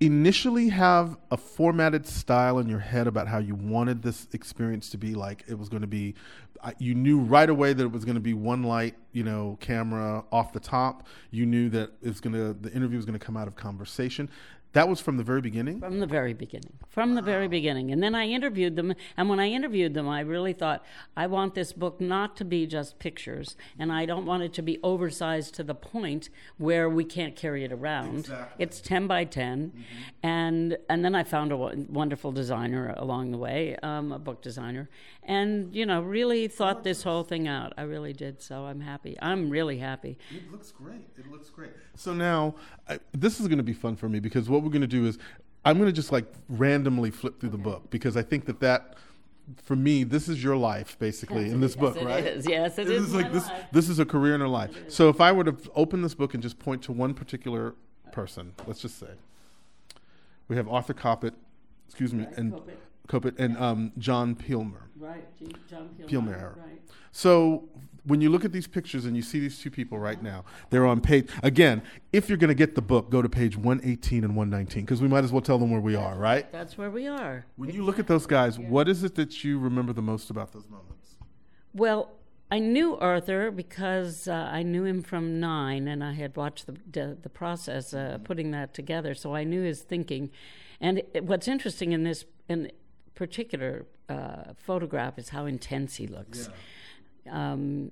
initially 0.00 0.68
have 0.68 1.16
a 1.32 1.36
formatted 1.36 2.06
style 2.06 2.60
in 2.60 2.68
your 2.68 2.78
head 2.78 3.08
about 3.08 3.26
how 3.26 3.38
you 3.38 3.54
wanted 3.56 4.02
this 4.02 4.28
experience 4.32 4.90
to 4.90 4.96
be 4.96 5.14
like 5.14 5.44
it 5.48 5.58
was 5.58 5.68
going 5.68 5.80
to 5.80 5.88
be 5.88 6.14
you 6.78 6.94
knew 6.94 7.18
right 7.20 7.50
away 7.50 7.72
that 7.72 7.82
it 7.82 7.90
was 7.90 8.04
going 8.04 8.14
to 8.14 8.20
be 8.20 8.34
one 8.34 8.62
light 8.62 8.94
you 9.12 9.24
know 9.24 9.56
camera 9.60 10.22
off 10.30 10.52
the 10.52 10.60
top 10.60 11.06
you 11.32 11.44
knew 11.44 11.68
that 11.68 11.90
it's 12.00 12.20
going 12.20 12.32
to 12.32 12.52
the 12.60 12.72
interview 12.72 12.96
was 12.96 13.06
going 13.06 13.18
to 13.18 13.24
come 13.24 13.36
out 13.36 13.48
of 13.48 13.56
conversation 13.56 14.30
that 14.72 14.88
was 14.88 15.00
from 15.00 15.16
the 15.16 15.22
very 15.22 15.40
beginning? 15.40 15.80
From 15.80 15.98
the 15.98 16.06
very 16.06 16.34
beginning. 16.34 16.74
From 16.88 17.14
the 17.14 17.22
very 17.22 17.48
beginning. 17.48 17.90
And 17.90 18.02
then 18.02 18.14
I 18.14 18.28
interviewed 18.28 18.76
them. 18.76 18.94
And 19.16 19.28
when 19.28 19.40
I 19.40 19.48
interviewed 19.48 19.94
them, 19.94 20.08
I 20.08 20.20
really 20.20 20.52
thought, 20.52 20.84
I 21.16 21.26
want 21.26 21.54
this 21.54 21.72
book 21.72 22.00
not 22.00 22.36
to 22.36 22.44
be 22.44 22.66
just 22.66 22.98
pictures. 22.98 23.56
And 23.78 23.90
I 23.90 24.04
don't 24.04 24.26
want 24.26 24.42
it 24.42 24.52
to 24.54 24.62
be 24.62 24.78
oversized 24.82 25.54
to 25.54 25.64
the 25.64 25.74
point 25.74 26.28
where 26.58 26.88
we 26.88 27.04
can't 27.04 27.34
carry 27.34 27.64
it 27.64 27.72
around. 27.72 28.20
Exactly. 28.20 28.64
It's 28.64 28.80
10 28.80 29.06
by 29.06 29.24
10. 29.24 29.68
Mm-hmm. 29.68 29.82
And, 30.22 30.76
and 30.88 31.04
then 31.04 31.14
I 31.14 31.24
found 31.24 31.50
a 31.50 31.56
wonderful 31.56 32.32
designer 32.32 32.94
along 32.96 33.30
the 33.30 33.38
way, 33.38 33.76
um, 33.82 34.12
a 34.12 34.18
book 34.18 34.42
designer. 34.42 34.90
And, 35.28 35.74
you 35.74 35.86
know, 35.86 36.00
really 36.00 36.48
thought 36.48 36.84
this 36.84 37.02
whole 37.04 37.22
thing 37.22 37.46
out. 37.46 37.72
I 37.76 37.82
really 37.82 38.12
did. 38.12 38.42
So 38.42 38.64
I'm 38.64 38.80
happy. 38.80 39.16
I'm 39.22 39.50
really 39.50 39.78
happy. 39.78 40.18
It 40.34 40.50
looks 40.50 40.72
great. 40.72 41.06
It 41.16 41.30
looks 41.30 41.50
great. 41.50 41.70
So 41.94 42.12
now, 42.12 42.54
I, 42.88 42.98
this 43.12 43.38
is 43.38 43.46
going 43.46 43.58
to 43.58 43.64
be 43.64 43.72
fun 43.72 43.94
for 43.94 44.08
me 44.08 44.20
because 44.20 44.48
what 44.48 44.58
what 44.58 44.64
we're 44.64 44.72
going 44.72 44.82
to 44.82 44.88
do 44.88 45.06
is 45.06 45.18
I'm 45.64 45.78
going 45.78 45.88
to 45.88 45.92
just 45.92 46.10
like 46.10 46.26
randomly 46.48 47.12
flip 47.12 47.38
through 47.40 47.50
the 47.50 47.58
book 47.58 47.90
because 47.90 48.16
I 48.16 48.22
think 48.22 48.46
that 48.46 48.58
that 48.60 48.96
for 49.62 49.76
me 49.76 50.04
this 50.04 50.28
is 50.28 50.42
your 50.42 50.56
life 50.56 50.98
basically 50.98 51.48
in 51.48 51.60
this 51.60 51.74
yes, 51.76 51.80
book, 51.80 51.96
it 51.96 52.04
right? 52.04 52.24
Is. 52.24 52.46
Yes, 52.48 52.76
it 52.78 52.88
this 52.88 53.02
is. 53.02 53.14
like 53.14 53.32
this 53.32 53.46
life. 53.46 53.66
this 53.72 53.88
is 53.88 54.00
a 54.00 54.04
career 54.04 54.34
in 54.34 54.40
her 54.40 54.48
life. 54.48 54.70
So 54.88 55.08
if 55.08 55.20
I 55.20 55.30
were 55.30 55.44
to 55.44 55.56
open 55.76 56.02
this 56.02 56.14
book 56.14 56.34
and 56.34 56.42
just 56.42 56.58
point 56.58 56.82
to 56.82 56.92
one 56.92 57.14
particular 57.14 57.74
person, 58.10 58.52
let's 58.66 58.80
just 58.80 58.98
say 58.98 59.10
we 60.48 60.56
have 60.56 60.68
Arthur 60.68 60.94
Kopit, 60.94 61.34
excuse 61.86 62.12
me, 62.12 62.26
and 62.36 62.52
Kopit, 62.52 62.74
Kopit 63.08 63.38
and 63.38 63.56
um, 63.58 63.92
John 63.98 64.34
Pielmeier. 64.34 64.82
Right, 64.96 65.26
John 65.68 65.90
Pielmeier. 65.98 66.08
Pielmeier. 66.08 66.56
Right. 66.58 66.80
So 67.12 67.68
when 68.04 68.20
you 68.20 68.30
look 68.30 68.44
at 68.44 68.52
these 68.52 68.66
pictures 68.66 69.04
and 69.04 69.14
you 69.14 69.22
see 69.22 69.38
these 69.38 69.58
two 69.58 69.70
people 69.70 69.98
right 69.98 70.22
now, 70.22 70.44
they're 70.70 70.86
on 70.86 71.00
page. 71.00 71.28
Again, 71.42 71.82
if 72.12 72.28
you're 72.28 72.38
going 72.38 72.48
to 72.48 72.54
get 72.54 72.74
the 72.74 72.82
book, 72.82 73.10
go 73.10 73.20
to 73.20 73.28
page 73.28 73.56
118 73.56 74.24
and 74.24 74.34
119 74.34 74.84
because 74.84 75.02
we 75.02 75.08
might 75.08 75.24
as 75.24 75.32
well 75.32 75.42
tell 75.42 75.58
them 75.58 75.70
where 75.70 75.80
we 75.80 75.94
are, 75.94 76.16
right? 76.16 76.50
That's 76.50 76.78
where 76.78 76.90
we 76.90 77.06
are. 77.06 77.44
When 77.56 77.70
you 77.70 77.84
look 77.84 77.98
at 77.98 78.06
those 78.06 78.26
guys, 78.26 78.58
what 78.58 78.88
is 78.88 79.04
it 79.04 79.14
that 79.16 79.44
you 79.44 79.58
remember 79.58 79.92
the 79.92 80.02
most 80.02 80.30
about 80.30 80.52
those 80.52 80.68
moments? 80.68 81.16
Well, 81.74 82.10
I 82.50 82.60
knew 82.60 82.96
Arthur 82.96 83.50
because 83.50 84.26
uh, 84.26 84.32
I 84.32 84.62
knew 84.62 84.84
him 84.84 85.02
from 85.02 85.38
nine, 85.38 85.86
and 85.86 86.02
I 86.02 86.14
had 86.14 86.34
watched 86.34 86.66
the 86.66 86.76
the, 86.90 87.18
the 87.20 87.28
process 87.28 87.92
uh, 87.92 87.98
mm-hmm. 87.98 88.22
putting 88.22 88.50
that 88.52 88.72
together, 88.72 89.14
so 89.14 89.34
I 89.34 89.44
knew 89.44 89.62
his 89.62 89.82
thinking. 89.82 90.30
And 90.80 91.02
it, 91.12 91.24
what's 91.24 91.46
interesting 91.46 91.92
in 91.92 92.04
this 92.04 92.24
in 92.48 92.70
particular 93.18 93.84
uh, 94.08 94.54
photograph 94.56 95.18
is 95.18 95.30
how 95.30 95.44
intense 95.44 95.96
he 95.96 96.06
looks. 96.06 96.48
Yeah 96.48 96.54
um, 97.30 97.90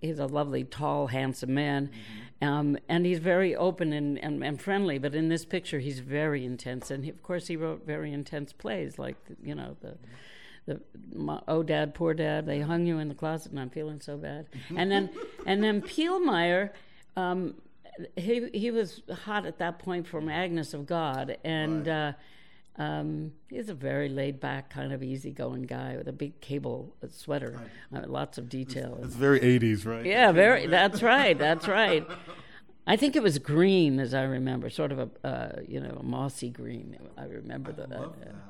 he's 0.00 0.18
a 0.18 0.26
lovely, 0.26 0.64
tall, 0.64 1.08
handsome 1.08 1.52
man, 1.52 1.88
mm-hmm. 1.88 2.48
um, 2.48 2.78
and 2.88 3.04
he's 3.04 3.18
very 3.18 3.54
open 3.54 3.92
and, 3.92 4.18
and, 4.18 4.42
and, 4.42 4.60
friendly. 4.60 4.98
But 4.98 5.14
in 5.14 5.28
this 5.28 5.44
picture, 5.44 5.80
he's 5.80 5.98
very 5.98 6.44
intense, 6.44 6.90
and 6.90 7.04
he, 7.04 7.10
of 7.10 7.22
course, 7.22 7.46
he 7.46 7.56
wrote 7.56 7.84
very 7.86 8.10
intense 8.12 8.52
plays, 8.52 8.98
like 8.98 9.16
you 9.42 9.54
know 9.54 9.76
the. 9.80 9.96
The, 10.66 10.78
my, 11.14 11.40
oh 11.48 11.62
dad 11.62 11.94
poor 11.94 12.12
dad 12.12 12.44
they 12.44 12.60
hung 12.60 12.84
you 12.86 12.98
in 12.98 13.08
the 13.08 13.14
closet 13.14 13.50
and 13.50 13.58
i'm 13.58 13.70
feeling 13.70 13.98
so 13.98 14.18
bad 14.18 14.46
and 14.76 14.92
then 14.92 15.08
and 15.46 15.64
then 15.64 15.80
Pielmeier 15.80 16.70
um, 17.16 17.54
he 18.14 18.50
he 18.52 18.70
was 18.70 19.02
hot 19.24 19.46
at 19.46 19.58
that 19.58 19.78
point 19.78 20.06
for 20.06 20.22
Agnes 20.30 20.74
of 20.74 20.86
God, 20.86 21.38
and 21.44 21.86
right. 21.86 22.08
uh, 22.08 22.12
um, 22.80 23.32
he's 23.50 23.68
a 23.68 23.74
very 23.74 24.08
laid 24.08 24.40
back, 24.40 24.70
kind 24.70 24.90
of 24.90 25.02
easygoing 25.02 25.64
guy 25.64 25.96
with 25.98 26.08
a 26.08 26.12
big 26.12 26.40
cable 26.40 26.94
sweater, 27.10 27.60
uh, 27.94 28.04
lots 28.06 28.38
of 28.38 28.48
detail. 28.48 28.94
It's, 28.98 29.08
it's 29.08 29.16
very 29.16 29.38
80s, 29.38 29.84
right? 29.84 30.06
Yeah, 30.06 30.32
very. 30.32 30.66
That's 30.78 31.02
right. 31.02 31.38
That's 31.38 31.68
right. 31.68 32.06
I 32.86 32.96
think 32.96 33.16
it 33.16 33.22
was 33.22 33.38
green, 33.38 34.00
as 34.00 34.14
I 34.14 34.22
remember, 34.22 34.70
sort 34.70 34.92
of 34.92 34.98
a 34.98 35.26
uh, 35.26 35.60
you 35.68 35.78
know 35.78 35.94
a 36.00 36.02
mossy 36.02 36.48
green. 36.48 36.96
I 37.18 37.24
remember 37.24 37.70
I 37.72 37.74
the 37.74 37.98
uh, 38.00 38.08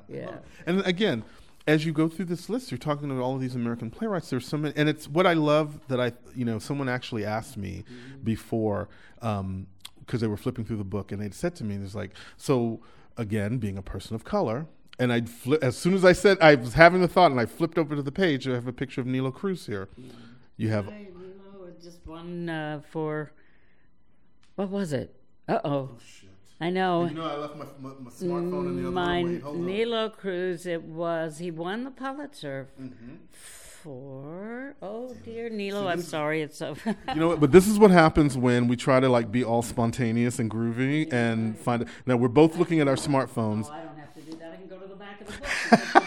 yeah. 0.09 0.37
And 0.65 0.87
again, 0.87 1.25
as 1.67 1.85
you 1.85 1.93
go 1.93 2.09
through 2.09 2.27
this 2.27 2.49
list, 2.49 2.71
you're 2.71 2.79
talking 2.79 3.09
to 3.09 3.21
all 3.21 3.35
of 3.35 3.41
these 3.41 3.57
American 3.57 3.91
playwrights. 3.91 4.31
There's 4.31 4.47
so 4.47 4.59
many, 4.59 4.75
and 4.77 4.89
it's 4.89 5.09
what 5.09 5.27
I 5.27 5.33
love 5.33 5.81
that 5.89 6.01
I 6.01 6.13
you 6.37 6.45
know 6.45 6.61
someone 6.61 6.89
actually 6.89 7.25
asked 7.25 7.57
me 7.57 7.83
mm-hmm. 7.83 8.23
before 8.23 8.89
because 9.17 9.41
um, 9.41 9.67
they 10.09 10.29
were 10.29 10.37
flipping 10.37 10.65
through 10.65 10.79
the 10.79 10.85
book, 10.85 11.11
and 11.11 11.21
they 11.21 11.31
said 11.31 11.57
to 11.57 11.65
me, 11.65 11.77
"There's 11.77 11.97
like 11.97 12.13
so." 12.37 12.81
Again, 13.21 13.59
being 13.59 13.77
a 13.77 13.83
person 13.83 14.15
of 14.15 14.25
color, 14.25 14.67
and 14.99 15.13
I 15.13 15.23
as 15.63 15.77
soon 15.77 15.95
as 15.95 16.05
I 16.05 16.13
said 16.13 16.39
I 16.41 16.55
was 16.55 16.75
having 16.75 17.01
the 17.03 17.09
thought, 17.09 17.31
and 17.31 17.39
I 17.39 17.47
flipped 17.47 17.79
over 17.79 17.95
to 17.95 18.03
the 18.03 18.11
page. 18.11 18.49
I 18.49 18.55
have 18.55 18.67
a 18.67 18.73
picture 18.73 19.01
of 19.01 19.07
Nilo 19.07 19.31
Cruz 19.31 19.67
here. 19.67 19.89
You 20.57 20.71
have 20.71 20.87
Hi, 20.87 21.09
Nilo, 21.15 21.73
just 21.83 22.07
one 22.07 22.49
uh, 22.49 22.81
for 22.91 23.33
what 24.57 24.71
was 24.71 24.93
it? 24.93 25.15
Uh 25.47 25.61
oh. 25.65 25.91
I 26.63 26.69
know. 26.69 27.07
You 27.07 27.15
know, 27.15 27.25
I 27.25 27.37
left 27.37 27.57
my, 27.57 27.65
my, 27.81 27.95
my 27.99 28.11
smartphone 28.11 28.67
in 28.67 28.77
the 28.77 28.83
other 28.83 28.91
my 28.91 29.23
Nilo 29.23 30.11
Cruz. 30.11 30.67
It 30.67 30.83
was 30.83 31.39
he 31.39 31.51
won 31.51 31.85
the 31.85 31.91
Pulitzer. 31.91 32.69
Mm-hmm 32.81 33.15
for 33.83 34.75
oh 34.83 35.15
dear 35.25 35.49
Nilo, 35.49 35.89
I'm 35.89 36.03
sorry, 36.03 36.43
it's 36.43 36.59
so. 36.59 36.77
you 36.87 36.95
know 37.17 37.29
what? 37.29 37.41
But 37.41 37.53
this 37.53 37.67
is 37.67 37.79
what 37.79 37.91
happens 37.91 38.37
when 38.37 38.69
we 38.69 38.77
try 38.77 39.01
to 39.01 39.09
like 39.09 39.33
be 39.33 39.43
all 39.43 39.63
spontaneous 39.63 40.39
and 40.39 40.51
groovy 40.51 41.07
yeah, 41.09 41.17
and 41.17 41.55
right. 41.55 41.59
find. 41.59 41.83
It. 41.83 41.89
Now 42.07 42.17
we're 42.17 42.29
both 42.29 42.57
looking 42.57 42.81
at 42.81 42.89
our 42.89 42.97
smartphones. 42.97 43.69
Oh, 43.69 43.73
I 43.73 43.83
don't 43.83 43.97
have 43.99 44.15
to 44.15 44.21
do 44.21 44.37
that. 44.37 44.53
I 44.53 44.57
can 44.57 44.69
go 44.69 44.79
to 44.79 44.87
the 44.87 44.97
back 44.97 45.21
of 45.21 45.27
the 45.29 45.33
book. 45.33 45.51
the 45.73 46.01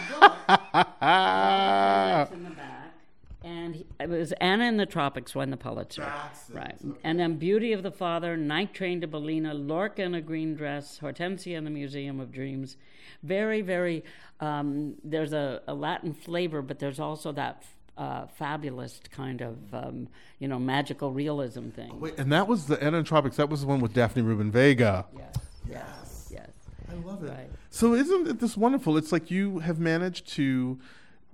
book 2.20 2.32
in 2.32 2.44
the 2.44 2.50
back, 2.50 2.94
and 3.42 3.74
he, 3.74 3.83
it 4.00 4.08
was 4.08 4.32
Anna 4.32 4.64
in 4.64 4.76
the 4.76 4.86
Tropics 4.86 5.34
won 5.34 5.50
the 5.50 5.56
Pulitzer. 5.56 6.02
That's 6.02 6.50
right, 6.50 6.76
okay. 6.84 6.98
and 7.04 7.18
then 7.18 7.36
Beauty 7.36 7.72
of 7.72 7.82
the 7.82 7.90
Father, 7.90 8.36
Night 8.36 8.74
Train 8.74 9.00
to 9.00 9.08
Bolina, 9.08 9.52
Lorca 9.54 10.02
in 10.02 10.14
a 10.14 10.20
Green 10.20 10.54
Dress, 10.54 10.98
Hortensia 11.00 11.56
in 11.56 11.64
the 11.64 11.70
Museum 11.70 12.20
of 12.20 12.32
Dreams. 12.32 12.76
Very, 13.22 13.62
very 13.62 14.04
um, 14.40 14.94
there's 15.04 15.32
a, 15.32 15.62
a, 15.66 15.74
Latin 15.74 16.12
flavor, 16.12 16.62
but 16.62 16.78
there's 16.78 17.00
also 17.00 17.32
that 17.32 17.62
uh, 17.96 18.26
fabulous 18.26 19.00
kind 19.10 19.40
of 19.40 19.56
um, 19.72 20.08
you 20.38 20.48
know 20.48 20.58
magical 20.58 21.12
realism 21.12 21.70
thing. 21.70 21.90
Oh, 21.92 21.98
wait, 21.98 22.18
and 22.18 22.32
that 22.32 22.48
was 22.48 22.66
the 22.66 22.82
Anna 22.82 22.98
in 22.98 23.04
the 23.04 23.08
Tropics. 23.08 23.36
That 23.36 23.48
was 23.48 23.60
the 23.60 23.66
one 23.66 23.80
with 23.80 23.92
Daphne 23.92 24.22
Rubin 24.22 24.50
Vega. 24.50 25.06
Yes, 25.16 25.36
yes, 25.68 26.30
yes. 26.32 26.50
I 26.90 26.94
love 27.06 27.22
it. 27.24 27.30
Right. 27.30 27.50
So 27.70 27.94
isn't 27.94 28.28
it 28.28 28.40
this 28.40 28.56
wonderful? 28.56 28.96
It's 28.96 29.12
like 29.12 29.30
you 29.30 29.60
have 29.60 29.78
managed 29.78 30.28
to 30.34 30.78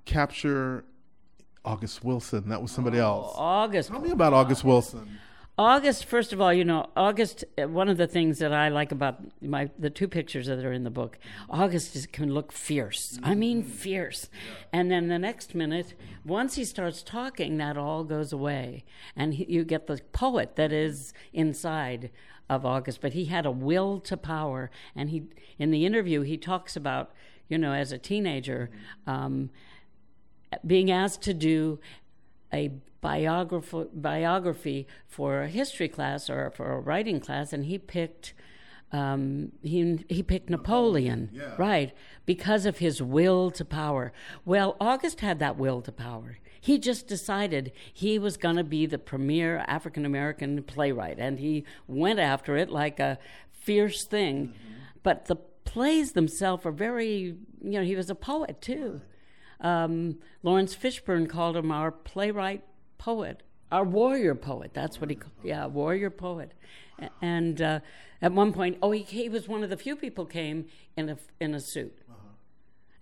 capture 0.04 0.84
August 1.64 2.04
Wilson. 2.04 2.48
That 2.48 2.62
was 2.62 2.70
somebody 2.70 2.98
oh, 2.98 3.04
else. 3.04 3.34
August. 3.36 3.90
Tell 3.90 4.00
me 4.00 4.10
about 4.10 4.32
August 4.32 4.64
Wilson. 4.64 5.18
August, 5.58 6.06
first 6.06 6.32
of 6.32 6.40
all, 6.40 6.54
you 6.54 6.64
know, 6.64 6.86
August. 6.96 7.44
Uh, 7.58 7.68
one 7.68 7.90
of 7.90 7.98
the 7.98 8.06
things 8.06 8.38
that 8.38 8.50
I 8.50 8.70
like 8.70 8.92
about 8.92 9.20
my 9.42 9.68
the 9.78 9.90
two 9.90 10.08
pictures 10.08 10.46
that 10.46 10.64
are 10.64 10.72
in 10.72 10.84
the 10.84 10.90
book, 10.90 11.18
August 11.50 11.94
is, 11.94 12.06
can 12.06 12.32
look 12.32 12.50
fierce. 12.50 13.18
I 13.22 13.34
mean, 13.34 13.62
fierce. 13.62 14.30
And 14.72 14.90
then 14.90 15.08
the 15.08 15.18
next 15.18 15.54
minute, 15.54 15.92
once 16.24 16.54
he 16.54 16.64
starts 16.64 17.02
talking, 17.02 17.58
that 17.58 17.76
all 17.76 18.04
goes 18.04 18.32
away, 18.32 18.84
and 19.14 19.34
he, 19.34 19.44
you 19.50 19.64
get 19.64 19.86
the 19.86 20.00
poet 20.12 20.56
that 20.56 20.72
is 20.72 21.12
inside 21.34 22.10
of 22.48 22.64
August. 22.64 23.02
But 23.02 23.12
he 23.12 23.26
had 23.26 23.44
a 23.44 23.50
will 23.50 24.00
to 24.00 24.16
power, 24.16 24.70
and 24.96 25.10
he 25.10 25.24
in 25.58 25.70
the 25.70 25.84
interview 25.84 26.22
he 26.22 26.38
talks 26.38 26.74
about, 26.74 27.10
you 27.50 27.58
know, 27.58 27.74
as 27.74 27.92
a 27.92 27.98
teenager. 27.98 28.70
Um, 29.06 29.50
being 30.66 30.90
asked 30.90 31.22
to 31.22 31.34
do 31.34 31.78
a 32.52 32.70
biography, 33.00 33.88
biography 33.92 34.86
for 35.06 35.42
a 35.42 35.48
history 35.48 35.88
class 35.88 36.28
or 36.28 36.50
for 36.50 36.72
a 36.72 36.80
writing 36.80 37.20
class, 37.20 37.52
and 37.52 37.64
he 37.64 37.78
picked 37.78 38.34
um, 38.92 39.52
he 39.62 40.04
he 40.08 40.22
picked 40.22 40.50
Napoleon, 40.50 41.30
Napoleon 41.32 41.50
yeah. 41.50 41.62
right, 41.62 41.92
because 42.26 42.66
of 42.66 42.78
his 42.78 43.00
will 43.00 43.50
to 43.52 43.64
power. 43.64 44.12
Well, 44.44 44.76
August 44.80 45.20
had 45.20 45.38
that 45.38 45.56
will 45.56 45.80
to 45.82 45.92
power. 45.92 46.38
He 46.60 46.76
just 46.78 47.06
decided 47.06 47.72
he 47.92 48.18
was 48.18 48.36
going 48.36 48.56
to 48.56 48.64
be 48.64 48.86
the 48.86 48.98
premier 48.98 49.64
African 49.68 50.04
American 50.04 50.62
playwright, 50.64 51.18
and 51.18 51.38
he 51.38 51.64
went 51.86 52.18
after 52.18 52.56
it 52.56 52.68
like 52.68 52.98
a 52.98 53.18
fierce 53.52 54.04
thing. 54.04 54.48
Mm-hmm. 54.48 54.74
But 55.02 55.26
the 55.26 55.36
plays 55.36 56.12
themselves 56.12 56.66
are 56.66 56.72
very, 56.72 57.36
you 57.62 57.70
know, 57.70 57.82
he 57.82 57.94
was 57.94 58.10
a 58.10 58.14
poet 58.14 58.60
too. 58.60 59.00
Um, 59.60 60.18
Laurence 60.42 60.74
Fishburne 60.74 61.28
called 61.28 61.56
him 61.56 61.70
our 61.70 61.90
playwright 61.90 62.62
poet, 62.98 63.42
our 63.70 63.84
warrior 63.84 64.34
poet. 64.34 64.72
That's 64.74 65.00
what 65.00 65.10
he 65.10 65.16
called. 65.16 65.32
Yeah, 65.42 65.66
warrior 65.66 66.10
poet. 66.10 66.52
And 67.22 67.60
uh, 67.62 67.80
at 68.20 68.32
one 68.32 68.52
point, 68.52 68.78
oh, 68.82 68.90
he, 68.90 69.02
he 69.02 69.28
was 69.28 69.48
one 69.48 69.62
of 69.62 69.70
the 69.70 69.76
few 69.76 69.96
people 69.96 70.26
came 70.26 70.66
in 70.96 71.08
a 71.08 71.18
in 71.40 71.54
a 71.54 71.60
suit. 71.60 71.98
Uh-huh. 72.10 72.16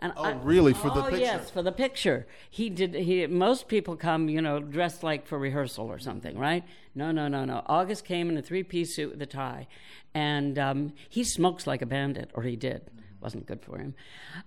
And 0.00 0.12
Oh, 0.16 0.34
really? 0.44 0.72
For 0.72 0.90
the 0.90 1.00
oh, 1.00 1.10
picture? 1.10 1.18
yes, 1.18 1.50
for 1.50 1.62
the 1.62 1.72
picture. 1.72 2.26
He 2.48 2.70
did. 2.70 2.94
He 2.94 3.26
most 3.26 3.66
people 3.66 3.96
come, 3.96 4.28
you 4.28 4.40
know, 4.40 4.60
dressed 4.60 5.02
like 5.02 5.26
for 5.26 5.38
rehearsal 5.38 5.86
or 5.86 5.98
something, 5.98 6.38
right? 6.38 6.64
No, 6.94 7.10
no, 7.10 7.26
no, 7.26 7.44
no. 7.44 7.62
August 7.66 8.04
came 8.04 8.30
in 8.30 8.36
a 8.36 8.42
three-piece 8.42 8.94
suit 8.94 9.10
with 9.12 9.22
a 9.22 9.26
tie, 9.26 9.66
and 10.14 10.58
um, 10.58 10.92
he 11.08 11.24
smokes 11.24 11.66
like 11.66 11.82
a 11.82 11.86
bandit, 11.86 12.30
or 12.34 12.44
he 12.44 12.54
did. 12.54 12.82
Wasn't 13.20 13.46
good 13.46 13.62
for 13.64 13.78
him. 13.78 13.94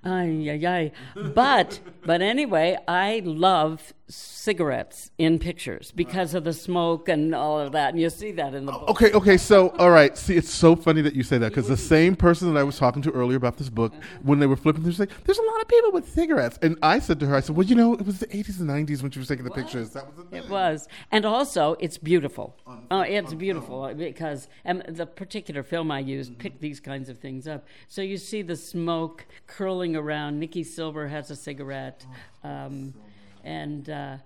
Ay, 0.03 0.49
ay, 0.49 0.65
ay. 0.65 0.91
But 1.15 1.79
but 2.05 2.21
anyway, 2.21 2.77
I 2.87 3.21
love 3.25 3.93
cigarettes 4.13 5.11
in 5.17 5.39
pictures 5.39 5.91
because 5.91 6.33
of 6.33 6.43
the 6.43 6.53
smoke 6.53 7.09
and 7.09 7.33
all 7.33 7.59
of 7.59 7.71
that, 7.71 7.93
and 7.93 8.01
you 8.01 8.09
see 8.09 8.31
that 8.33 8.53
in 8.53 8.65
the 8.65 8.71
book. 8.71 8.89
Okay, 8.89 9.11
okay, 9.13 9.37
so 9.37 9.69
all 9.77 9.91
right. 9.91 10.17
See, 10.17 10.35
it's 10.35 10.49
so 10.49 10.75
funny 10.75 11.01
that 11.01 11.15
you 11.15 11.23
say 11.23 11.37
that 11.37 11.49
because 11.49 11.67
the 11.67 11.77
same 11.77 12.15
person 12.15 12.53
that 12.53 12.59
I 12.59 12.63
was 12.63 12.77
talking 12.77 13.01
to 13.03 13.11
earlier 13.11 13.37
about 13.37 13.57
this 13.57 13.69
book, 13.69 13.93
when 14.21 14.39
they 14.39 14.47
were 14.47 14.55
flipping 14.55 14.83
through, 14.83 14.91
she's 14.91 14.99
like, 14.99 15.23
"There's 15.23 15.37
a 15.37 15.43
lot 15.43 15.61
of 15.61 15.67
people 15.67 15.91
with 15.91 16.09
cigarettes," 16.09 16.59
and 16.61 16.77
I 16.81 16.99
said 16.99 17.19
to 17.21 17.27
her, 17.27 17.35
"I 17.35 17.39
said, 17.39 17.55
well, 17.55 17.65
you 17.65 17.75
know, 17.75 17.93
it 17.93 18.05
was 18.05 18.19
the 18.19 18.27
'80s 18.27 18.59
and 18.59 18.69
'90s 18.69 19.01
when 19.01 19.11
she 19.11 19.19
was 19.19 19.27
taking 19.27 19.45
the 19.45 19.51
pictures. 19.51 19.91
That 19.91 20.07
was 20.07 20.25
the 20.25 20.37
It 20.37 20.49
was, 20.49 20.87
and 21.11 21.25
also 21.25 21.75
it's 21.79 21.97
beautiful. 21.97 22.57
Oh, 22.89 23.01
it's 23.01 23.33
beautiful 23.33 23.93
because 23.93 24.47
and 24.65 24.83
the 24.87 25.05
particular 25.05 25.63
film 25.63 25.91
I 25.91 25.99
used 25.99 26.37
picked 26.37 26.61
these 26.61 26.79
kinds 26.79 27.09
of 27.09 27.19
things 27.19 27.47
up. 27.47 27.65
So 27.87 28.01
you 28.01 28.17
see 28.17 28.41
the 28.41 28.55
smoke 28.55 29.25
curling 29.47 29.95
around. 29.95 30.39
Nicky 30.39 30.63
Silver 30.63 31.07
has 31.07 31.31
a 31.31 31.35
cigarette, 31.35 32.05
um, 32.43 32.93
and 33.43 33.89
uh, 33.89 34.17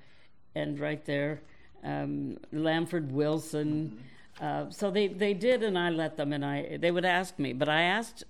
and 0.56 0.80
right 0.80 1.04
there, 1.06 1.42
um, 1.84 2.38
Lanford 2.54 3.12
Wilson. 3.12 4.04
Uh, 4.42 4.70
so 4.70 4.92
they, 4.92 5.08
they 5.08 5.34
did, 5.34 5.64
and 5.64 5.78
I 5.80 5.90
let 5.90 6.18
them, 6.18 6.34
and 6.34 6.44
I 6.44 6.78
they 6.78 6.92
would 6.92 7.06
ask 7.06 7.40
me, 7.40 7.54
but 7.54 7.70
I 7.70 7.84
asked 7.84 8.26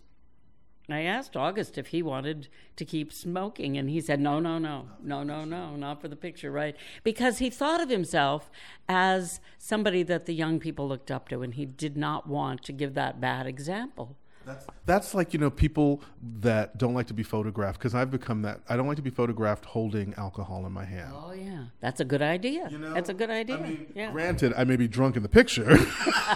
I 0.90 1.02
asked 1.02 1.36
August 1.36 1.78
if 1.78 1.88
he 1.88 2.04
wanted 2.04 2.48
to 2.76 2.86
keep 2.86 3.12
smoking, 3.12 3.78
and 3.78 3.90
he 3.90 4.00
said, 4.02 4.20
no, 4.20 4.40
no, 4.40 4.60
no, 4.60 4.88
no, 5.02 5.24
no, 5.24 5.44
no, 5.44 5.76
not 5.76 6.00
for 6.00 6.08
the 6.08 6.16
picture, 6.16 6.52
right? 6.52 6.76
Because 7.04 7.40
he 7.40 7.50
thought 7.50 7.82
of 7.82 7.90
himself 7.90 8.52
as 8.88 9.40
somebody 9.58 10.04
that 10.04 10.26
the 10.26 10.36
young 10.36 10.60
people 10.60 10.88
looked 10.88 11.10
up 11.10 11.28
to, 11.30 11.42
and 11.42 11.56
he 11.56 11.66
did 11.66 11.98
not 11.98 12.28
want 12.28 12.64
to 12.66 12.72
give 12.72 12.94
that 12.94 13.20
bad 13.20 13.48
example. 13.48 14.16
That's, 14.46 14.68
that's 14.86 15.14
like 15.14 15.34
you 15.34 15.40
know 15.40 15.50
people 15.50 16.02
that 16.40 16.78
don't 16.78 16.94
like 16.94 17.08
to 17.08 17.14
be 17.14 17.24
photographed 17.24 17.80
because 17.80 17.96
I've 17.96 18.12
become 18.12 18.44
that. 18.44 18.62
I 18.70 18.76
don't 18.76 18.88
like 18.88 18.98
to 18.98 19.04
be 19.04 19.10
photographed 19.10 19.66
holding 19.66 20.14
alcohol 20.16 20.66
in 20.66 20.72
my 20.72 20.86
hand. 20.86 21.12
Oh, 21.14 21.34
yeah, 21.34 21.66
that's 21.80 22.00
a 22.00 22.06
good 22.06 22.22
idea. 22.22 22.70
You 22.70 22.78
know? 22.78 22.94
that's 22.94 23.10
a 23.10 23.14
good 23.14 23.30
idea. 23.30 23.58
I 23.58 23.62
mean, 23.62 23.88
yeah. 23.96 24.12
granted, 24.12 24.54
I 24.56 24.64
may 24.64 24.76
be 24.76 24.88
drunk 24.88 25.16
in 25.16 25.24
the 25.24 25.30
picture, 25.30 25.78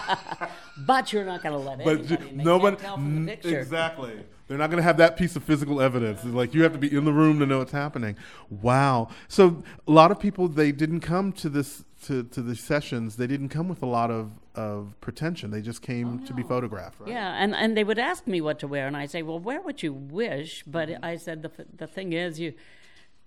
but 0.77 1.13
you're 1.13 1.25
not 1.25 1.43
going 1.43 1.53
to 1.53 1.59
let 1.59 1.83
but 1.83 1.99
anybody. 1.99 2.35
They 2.35 2.43
nobody 2.43 2.77
tell 2.77 2.95
from 2.95 3.25
the 3.25 3.31
picture. 3.31 3.59
exactly. 3.59 4.23
They're 4.47 4.57
not 4.57 4.71
going 4.71 4.77
to 4.77 4.83
have 4.83 4.97
that 4.97 5.15
piece 5.15 5.35
of 5.35 5.43
physical 5.43 5.79
evidence. 5.79 6.23
It's 6.23 6.33
like 6.33 6.55
you 6.55 6.63
have 6.63 6.73
to 6.73 6.79
be 6.79 6.91
in 6.91 7.05
the 7.05 7.13
room 7.13 7.37
to 7.39 7.45
know 7.45 7.59
what's 7.59 7.71
happening. 7.71 8.15
Wow. 8.49 9.09
So 9.27 9.61
a 9.87 9.91
lot 9.91 10.09
of 10.09 10.19
people 10.19 10.47
they 10.47 10.71
didn't 10.71 11.01
come 11.01 11.31
to 11.33 11.49
this 11.49 11.83
to, 12.05 12.23
to 12.23 12.41
the 12.41 12.55
sessions. 12.55 13.15
They 13.17 13.27
didn't 13.27 13.49
come 13.49 13.67
with 13.67 13.83
a 13.83 13.85
lot 13.85 14.09
of, 14.11 14.31
of 14.67 14.93
pretension. 15.05 15.51
They 15.51 15.61
just 15.61 15.81
came 15.81 16.07
to 16.27 16.33
be 16.33 16.43
photographed. 16.43 16.99
Right? 16.99 17.09
Yeah, 17.11 17.41
and, 17.43 17.55
and 17.55 17.75
they 17.77 17.83
would 17.89 17.99
ask 18.11 18.27
me 18.27 18.39
what 18.41 18.57
to 18.59 18.67
wear, 18.67 18.85
and 18.87 18.97
I 19.03 19.05
say, 19.07 19.21
well, 19.23 19.39
wear 19.39 19.61
what 19.61 19.77
you 19.83 19.93
wish. 19.93 20.63
But 20.67 20.89
Mm-hmm. 20.89 21.05
I 21.11 21.17
said 21.25 21.37
the 21.45 21.51
the 21.83 21.87
thing 21.87 22.13
is, 22.13 22.39
you 22.39 22.53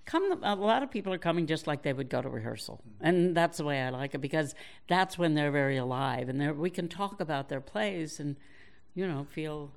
come. 0.04 0.24
A 0.42 0.54
lot 0.56 0.82
of 0.82 0.90
people 0.90 1.12
are 1.12 1.18
coming 1.28 1.46
just 1.46 1.66
like 1.66 1.80
they 1.82 1.92
would 1.92 2.10
go 2.16 2.20
to 2.22 2.28
rehearsal, 2.28 2.76
Mm-hmm. 2.82 3.06
and 3.06 3.16
that's 3.38 3.56
the 3.58 3.64
way 3.64 3.78
I 3.86 3.90
like 4.00 4.14
it 4.16 4.20
because 4.20 4.54
that's 4.88 5.14
when 5.20 5.34
they're 5.36 5.50
very 5.62 5.78
alive, 5.86 6.28
and 6.30 6.58
we 6.58 6.70
can 6.70 6.88
talk 6.88 7.20
about 7.20 7.48
their 7.48 7.60
plays 7.72 8.20
and 8.20 8.36
you 8.94 9.06
know 9.06 9.26
feel 9.30 9.70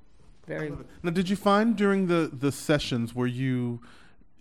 very. 0.48 0.72
Now, 1.04 1.12
did 1.20 1.28
you 1.32 1.36
find 1.36 1.76
during 1.84 2.08
the, 2.08 2.22
the 2.46 2.52
sessions 2.52 3.16
where 3.16 3.28
you 3.42 3.82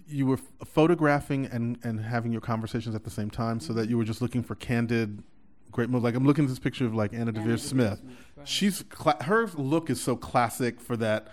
you 0.07 0.27
were 0.27 0.39
f- 0.63 0.69
photographing 0.69 1.47
and, 1.47 1.79
and 1.83 2.01
having 2.01 2.31
your 2.33 2.41
conversations 2.43 2.95
at 2.95 3.05
the 3.05 3.11
same 3.21 3.31
time, 3.31 3.59
so 3.61 3.73
that 3.73 3.89
you 3.89 3.97
were 3.97 4.05
just 4.13 4.21
looking 4.21 4.43
for 4.43 4.55
candid, 4.55 5.23
great 5.75 5.91
moments? 5.91 6.05
Like 6.05 6.15
I'm 6.15 6.25
looking 6.25 6.45
at 6.45 6.49
this 6.49 6.59
picture 6.59 6.87
of 6.87 6.95
like 6.95 7.13
Anna 7.13 7.33
Deavere 7.33 7.59
Smith. 7.59 8.01
She's 8.45 8.83
cla- 8.89 9.23
her 9.25 9.47
look 9.49 9.91
is 9.91 10.01
so 10.01 10.17
classic 10.17 10.81
for 10.81 10.97
that. 10.97 11.29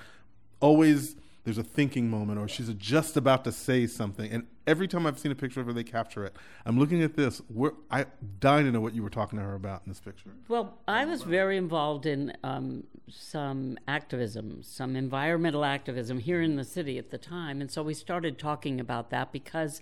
Always 0.59 1.15
there's 1.43 1.57
a 1.57 1.63
thinking 1.63 2.09
moment, 2.09 2.39
or 2.39 2.47
she's 2.47 2.69
just 2.73 3.17
about 3.17 3.43
to 3.45 3.51
say 3.51 3.87
something, 3.87 4.31
and 4.31 4.45
every 4.67 4.87
time 4.87 5.07
I've 5.07 5.17
seen 5.17 5.31
a 5.31 5.35
picture 5.35 5.59
of 5.59 5.65
her, 5.65 5.73
they 5.73 5.83
capture 5.83 6.23
it. 6.23 6.35
I'm 6.65 6.77
looking 6.77 7.01
at 7.01 7.15
this. 7.15 7.41
We're, 7.49 7.71
I 7.89 8.05
dying 8.39 8.65
to 8.65 8.71
know 8.71 8.81
what 8.81 8.93
you 8.93 9.01
were 9.01 9.09
talking 9.09 9.39
to 9.39 9.45
her 9.45 9.55
about 9.55 9.81
in 9.85 9.91
this 9.91 9.99
picture. 9.99 10.29
Well, 10.47 10.77
I 10.87 11.05
was 11.05 11.23
very 11.23 11.57
involved 11.57 12.05
in 12.05 12.33
um, 12.43 12.83
some 13.09 13.79
activism, 13.87 14.61
some 14.61 14.95
environmental 14.95 15.65
activism 15.65 16.19
here 16.19 16.43
in 16.43 16.57
the 16.57 16.63
city 16.63 16.99
at 16.99 17.09
the 17.09 17.17
time, 17.17 17.59
and 17.59 17.71
so 17.71 17.81
we 17.81 17.95
started 17.95 18.37
talking 18.37 18.79
about 18.79 19.09
that 19.09 19.31
because 19.31 19.81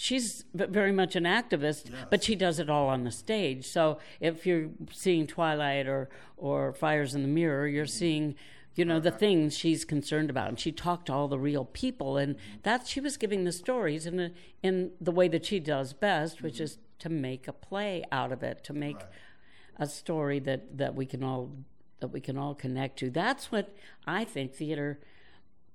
she's 0.00 0.44
very 0.54 0.92
much 0.92 1.14
an 1.14 1.24
activist, 1.24 1.90
but 2.08 2.24
she 2.24 2.34
does 2.34 2.58
it 2.58 2.70
all 2.70 2.88
on 2.88 3.04
the 3.04 3.10
stage. 3.10 3.66
So 3.66 3.98
if 4.18 4.46
you're 4.46 4.70
seeing 4.92 5.26
Twilight 5.26 5.86
or 5.86 6.08
or 6.36 6.72
Fires 6.72 7.14
in 7.14 7.22
the 7.22 7.28
Mirror, 7.28 7.68
you're 7.68 7.84
mm-hmm. 7.84 7.90
seeing. 7.90 8.34
You 8.76 8.84
know 8.84 9.00
the 9.00 9.10
things 9.10 9.58
she's 9.58 9.84
concerned 9.84 10.30
about, 10.30 10.48
and 10.48 10.58
she 10.58 10.70
talked 10.70 11.06
to 11.06 11.12
all 11.12 11.26
the 11.26 11.40
real 11.40 11.64
people, 11.64 12.16
and 12.16 12.36
mm-hmm. 12.36 12.58
that 12.62 12.86
she 12.86 13.00
was 13.00 13.16
giving 13.16 13.42
the 13.44 13.52
stories 13.52 14.06
in 14.06 14.20
a, 14.20 14.30
in 14.62 14.92
the 15.00 15.10
way 15.10 15.26
that 15.28 15.44
she 15.44 15.58
does 15.58 15.92
best, 15.92 16.40
which 16.40 16.54
mm-hmm. 16.54 16.62
is 16.62 16.78
to 17.00 17.08
make 17.08 17.48
a 17.48 17.52
play 17.52 18.04
out 18.12 18.30
of 18.30 18.44
it, 18.44 18.62
to 18.64 18.72
make 18.72 19.00
a 19.76 19.86
story 19.86 20.38
that, 20.38 20.78
that 20.78 20.94
we 20.94 21.04
can 21.04 21.24
all 21.24 21.50
that 21.98 22.08
we 22.08 22.20
can 22.20 22.38
all 22.38 22.54
connect 22.54 23.00
to. 23.00 23.10
That's 23.10 23.50
what 23.50 23.74
I 24.06 24.24
think 24.24 24.54
theater 24.54 25.00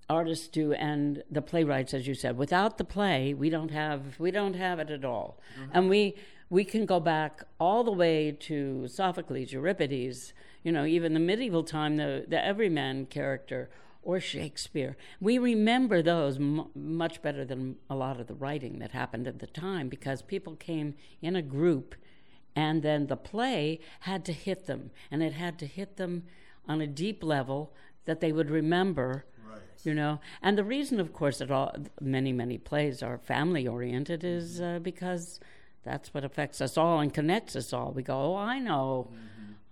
artists 0.09 0.47
do 0.47 0.73
and 0.73 1.23
the 1.29 1.41
playwrights 1.41 1.93
as 1.93 2.07
you 2.07 2.13
said. 2.13 2.37
Without 2.37 2.77
the 2.77 2.83
play 2.83 3.33
we 3.33 3.49
don't 3.49 3.71
have 3.71 4.19
we 4.19 4.31
don't 4.31 4.55
have 4.55 4.79
it 4.79 4.89
at 4.89 5.05
all. 5.05 5.39
Mm-hmm. 5.59 5.71
And 5.73 5.89
we 5.89 6.15
we 6.49 6.63
can 6.63 6.85
go 6.85 6.99
back 6.99 7.43
all 7.59 7.83
the 7.83 7.91
way 7.91 8.31
to 8.31 8.87
sophocles 8.87 9.51
euripides 9.51 10.33
you 10.63 10.71
know 10.71 10.85
even 10.85 11.13
the 11.13 11.19
medieval 11.19 11.63
time 11.63 11.97
the 11.97 12.25
the 12.27 12.43
everyman 12.43 13.05
character 13.07 13.69
or 14.05 14.19
shakespeare. 14.19 14.95
We 15.19 15.39
remember 15.39 16.01
those 16.01 16.37
m- 16.37 16.69
much 16.75 17.21
better 17.23 17.43
than 17.43 17.77
a 17.89 17.95
lot 17.95 18.19
of 18.19 18.27
the 18.27 18.35
writing 18.35 18.77
that 18.79 18.91
happened 18.91 19.27
at 19.27 19.39
the 19.39 19.47
time 19.47 19.89
because 19.89 20.21
people 20.21 20.55
came 20.55 20.93
in 21.21 21.35
a 21.35 21.41
group 21.41 21.95
and 22.55 22.83
then 22.83 23.07
the 23.07 23.17
play 23.17 23.79
had 24.01 24.23
to 24.25 24.31
hit 24.31 24.67
them. 24.67 24.91
And 25.11 25.21
it 25.21 25.33
had 25.33 25.57
to 25.59 25.65
hit 25.65 25.97
them 25.97 26.23
on 26.67 26.79
a 26.79 26.87
deep 26.87 27.23
level 27.23 27.73
that 28.05 28.21
they 28.21 28.31
would 28.31 28.51
remember 28.51 29.25
you 29.83 29.93
know 29.93 30.19
and 30.41 30.57
the 30.57 30.63
reason 30.63 30.99
of 30.99 31.13
course 31.13 31.37
that 31.39 31.51
all 31.51 31.73
many 32.01 32.33
many 32.33 32.57
plays 32.57 33.03
are 33.03 33.17
family 33.17 33.67
oriented 33.67 34.23
is 34.23 34.59
uh, 34.61 34.79
because 34.81 35.39
that's 35.83 36.13
what 36.13 36.23
affects 36.25 36.59
us 36.61 36.77
all 36.77 36.99
and 36.99 37.13
connects 37.13 37.55
us 37.55 37.71
all 37.73 37.91
we 37.91 38.01
go 38.01 38.17
oh 38.33 38.35
i 38.35 38.57
know 38.59 39.07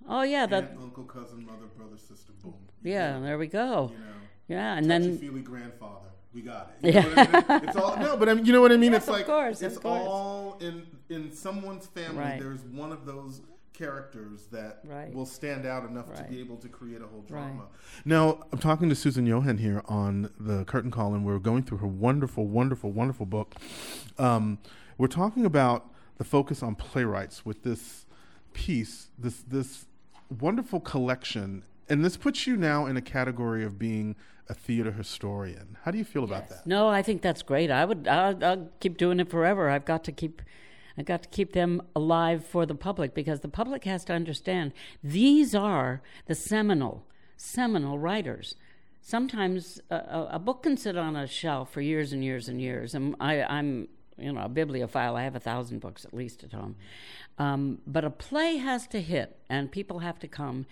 oh 0.08 0.22
yeah 0.22 0.46
that 0.46 0.76
uncle, 0.80 1.04
cousin, 1.04 1.46
mother, 1.46 1.66
brother, 1.76 1.98
sister, 1.98 2.32
boom. 2.44 2.54
yeah 2.84 3.20
there 3.20 3.38
we 3.38 3.48
go 3.48 3.92
You 3.92 3.98
know. 3.98 4.12
yeah 4.48 4.78
and 4.78 4.90
then 4.90 5.18
feely 5.18 5.42
grandfather. 5.42 6.00
We 6.34 6.42
got 6.42 6.72
it. 6.82 6.96
You 6.96 7.02
know 7.02 7.10
what 7.10 7.36
I 7.52 7.60
mean? 7.60 7.68
It's 7.70 7.76
all 7.76 7.96
no, 7.98 8.18
but 8.18 8.28
I 8.28 8.34
mean, 8.34 8.44
you 8.48 8.54
know 8.54 8.62
what 8.62 8.72
I 8.72 8.78
mean. 8.78 8.92
Yes, 8.94 9.04
it's 9.04 9.08
of 9.10 9.14
like 9.14 9.26
course, 9.28 9.62
it's 9.62 9.78
all 9.86 10.58
in 10.62 10.88
in 11.08 11.32
someone's 11.32 11.86
family. 11.86 12.18
Right. 12.18 12.40
There's 12.42 12.62
one 12.64 12.92
of 12.92 13.06
those 13.06 13.42
characters 13.74 14.46
that 14.52 14.80
Right. 14.86 15.14
will 15.14 15.26
stand 15.26 15.66
out 15.66 15.90
enough 15.90 16.14
to 16.14 16.24
be 16.24 16.40
able 16.40 16.58
to 16.58 16.70
create 16.70 17.02
a 17.02 17.08
whole 17.08 17.20
Right. 17.22 17.28
drama. 17.28 17.68
Now, 18.06 18.46
I'm 18.52 18.60
talking 18.60 18.90
to 18.90 18.96
Susan 18.96 19.26
Johann 19.26 19.58
here 19.58 19.82
on 19.86 20.30
the 20.40 20.64
Curtain 20.66 20.92
Call, 20.92 21.14
and 21.14 21.26
we're 21.26 21.40
going 21.40 21.64
through 21.64 21.80
her 21.80 21.88
wonderful, 21.88 22.48
wonderful, 22.48 22.92
wonderful 22.92 23.26
book. 23.26 23.56
Um, 24.18 24.60
we're 24.98 25.08
talking 25.08 25.46
about 25.46 25.90
the 26.18 26.24
focus 26.24 26.62
on 26.62 26.76
playwrights 26.76 27.46
with 27.46 27.64
this 27.64 28.06
piece, 28.54 29.10
this 29.18 29.42
this 29.42 29.88
wonderful 30.40 30.80
collection, 30.80 31.64
and 31.90 32.06
this 32.06 32.18
puts 32.18 32.46
you 32.48 32.56
now 32.56 32.86
in 32.86 32.96
a 32.96 33.02
category 33.02 33.64
of 33.64 33.80
being 33.80 34.16
a 34.50 34.54
theater 34.54 34.92
historian. 34.92 35.78
How 35.84 35.92
do 35.92 35.98
you 35.98 36.04
feel 36.04 36.24
about 36.24 36.50
that? 36.50 36.68
No, 36.68 36.88
I 36.90 37.02
think 37.02 37.22
that's 37.22 37.42
great. 37.42 37.72
I 37.72 37.86
would. 37.86 38.08
I'll, 38.08 38.44
I'll 38.44 38.70
keep 38.80 38.98
doing 38.98 39.20
it 39.20 39.30
forever. 39.30 39.70
I've 39.70 39.86
got 39.86 40.04
to 40.06 40.12
keep. 40.12 40.42
I've 40.98 41.06
got 41.06 41.24
to 41.24 41.30
keep 41.30 41.54
them 41.54 41.82
alive 41.96 42.46
for 42.46 42.66
the 42.66 42.76
public 42.76 43.14
because 43.14 43.40
the 43.40 43.48
public 43.48 43.84
has 43.86 44.06
to 44.06 44.14
understand 44.14 44.74
these 45.04 45.56
are 45.56 46.02
the 46.28 46.36
seminal, 46.36 47.06
seminal 47.36 47.98
writers. 47.98 48.56
Sometimes 49.02 49.82
a, 49.90 50.28
a, 50.32 50.40
book 50.40 50.64
can 50.64 50.78
sit 50.78 50.96
on 50.96 51.16
a 51.16 51.28
shelf 51.28 51.72
for 51.72 51.82
years 51.82 52.14
and 52.14 52.24
years 52.24 52.48
and 52.48 52.62
years, 52.62 52.96
and 52.96 53.16
I, 53.20 53.44
I'm 53.44 53.90
you 54.18 54.32
know 54.32 54.44
a 54.44 54.50
bibliophile. 54.50 55.18
I 55.18 55.24
have 55.24 55.36
a 55.36 55.42
thousand 55.42 55.80
books 55.80 56.06
at 56.06 56.14
least 56.14 56.44
at 56.44 56.54
home, 56.54 56.76
um, 57.38 57.80
but 57.86 58.06
a 58.06 58.10
play 58.10 58.58
has 58.58 58.88
to 58.88 59.02
hit, 59.02 59.38
and 59.50 59.70
people 59.72 60.00
have 60.00 60.20
to 60.20 60.28
come 60.28 60.68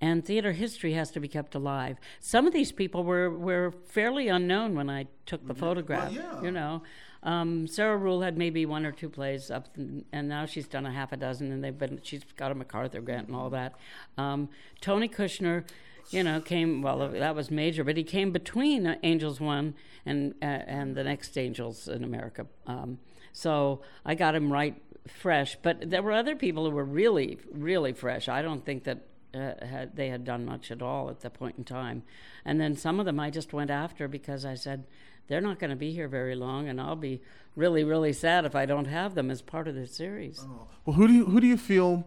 and 0.00 0.24
theater 0.24 0.52
history 0.52 0.92
has 0.92 1.10
to 1.12 1.20
be 1.20 1.28
kept 1.28 1.54
alive. 1.54 1.98
Some 2.20 2.46
of 2.46 2.52
these 2.52 2.72
people 2.72 3.04
were, 3.04 3.30
were 3.30 3.72
fairly 3.86 4.28
unknown 4.28 4.74
when 4.74 4.88
I 4.88 5.06
took 5.26 5.46
the 5.46 5.54
photograph. 5.54 6.12
yeah. 6.12 6.40
You 6.42 6.50
know, 6.50 6.82
Um, 7.22 7.66
Sarah 7.66 7.96
Ruhl 7.96 8.20
had 8.22 8.38
maybe 8.38 8.64
one 8.64 8.86
or 8.86 8.92
two 8.92 9.08
plays 9.08 9.50
up, 9.50 9.76
and, 9.76 10.04
and 10.12 10.28
now 10.28 10.46
she's 10.46 10.68
done 10.68 10.86
a 10.86 10.92
half 10.92 11.12
a 11.12 11.16
dozen, 11.16 11.50
and 11.50 11.64
they've 11.64 11.76
been. 11.76 11.98
She's 12.04 12.22
got 12.36 12.52
a 12.52 12.54
MacArthur 12.54 13.00
grant 13.00 13.26
and 13.26 13.36
all 13.36 13.50
that. 13.50 13.74
Um, 14.16 14.48
Tony 14.80 15.08
Kushner, 15.08 15.64
you 16.10 16.22
know, 16.22 16.40
came 16.40 16.80
well. 16.80 17.08
That 17.08 17.34
was 17.34 17.50
major, 17.50 17.82
but 17.82 17.96
he 17.96 18.04
came 18.04 18.30
between 18.30 18.96
Angels 19.02 19.40
One 19.40 19.74
and 20.06 20.34
uh, 20.40 20.44
and 20.78 20.94
the 20.94 21.02
next 21.02 21.36
Angels 21.36 21.88
in 21.88 22.04
America. 22.04 22.46
Um, 22.68 22.98
so 23.32 23.82
I 24.06 24.14
got 24.14 24.36
him 24.36 24.52
right 24.52 24.80
fresh. 25.08 25.58
But 25.60 25.90
there 25.90 26.02
were 26.02 26.12
other 26.12 26.36
people 26.36 26.70
who 26.70 26.76
were 26.76 26.84
really, 26.84 27.38
really 27.52 27.94
fresh. 27.94 28.28
I 28.28 28.42
don't 28.42 28.64
think 28.64 28.84
that 28.84 28.98
uh, 29.34 29.64
had, 29.64 29.96
they 29.96 30.08
had 30.08 30.24
done 30.24 30.44
much 30.44 30.70
at 30.70 30.82
all 30.82 31.10
at 31.10 31.20
that 31.20 31.34
point 31.34 31.56
in 31.58 31.64
time. 31.64 32.02
And 32.44 32.60
then 32.60 32.74
some 32.74 32.98
of 33.00 33.06
them 33.06 33.20
I 33.20 33.30
just 33.30 33.52
went 33.52 33.70
after 33.70 34.08
because 34.08 34.44
I 34.44 34.54
said, 34.54 34.84
they're 35.26 35.40
not 35.42 35.58
going 35.58 35.70
to 35.70 35.76
be 35.76 35.92
here 35.92 36.08
very 36.08 36.34
long, 36.34 36.68
and 36.68 36.80
I'll 36.80 36.96
be 36.96 37.20
really, 37.54 37.84
really 37.84 38.14
sad 38.14 38.46
if 38.46 38.54
I 38.54 38.64
don't 38.64 38.86
have 38.86 39.14
them 39.14 39.30
as 39.30 39.42
part 39.42 39.68
of 39.68 39.74
the 39.74 39.86
series. 39.86 40.40
Oh. 40.42 40.68
Well, 40.86 40.96
who 40.96 41.06
do 41.06 41.12
you 41.12 41.26
who 41.26 41.40
do 41.40 41.46
you 41.46 41.58
feel, 41.58 42.06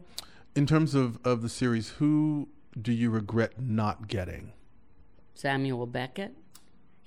in 0.55 0.65
terms 0.65 0.95
of, 0.95 1.19
of 1.23 1.43
the 1.43 1.49
series, 1.49 1.89
who 1.89 2.49
do 2.79 2.91
you 2.91 3.11
regret 3.11 3.61
not 3.61 4.07
getting? 4.07 4.53
Samuel 5.35 5.85
Beckett 5.85 6.35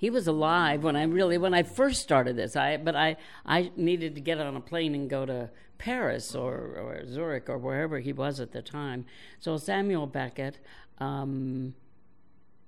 he 0.05 0.11
was 0.11 0.27
alive 0.27 0.83
when 0.83 0.95
I 0.95 1.01
really 1.01 1.39
when 1.39 1.55
I 1.55 1.63
first 1.63 2.03
started 2.03 2.35
this. 2.35 2.55
I 2.55 2.77
but 2.77 2.95
I 2.95 3.17
I 3.43 3.71
needed 3.75 4.13
to 4.13 4.21
get 4.21 4.39
on 4.39 4.55
a 4.55 4.61
plane 4.61 4.93
and 4.93 5.09
go 5.09 5.25
to 5.25 5.49
Paris 5.79 6.35
or, 6.35 6.53
or 6.53 7.07
Zurich 7.07 7.49
or 7.49 7.57
wherever 7.57 7.97
he 7.97 8.13
was 8.13 8.39
at 8.39 8.51
the 8.51 8.61
time. 8.61 9.05
So 9.39 9.57
Samuel 9.57 10.05
Beckett. 10.05 10.59
Um, 10.99 11.73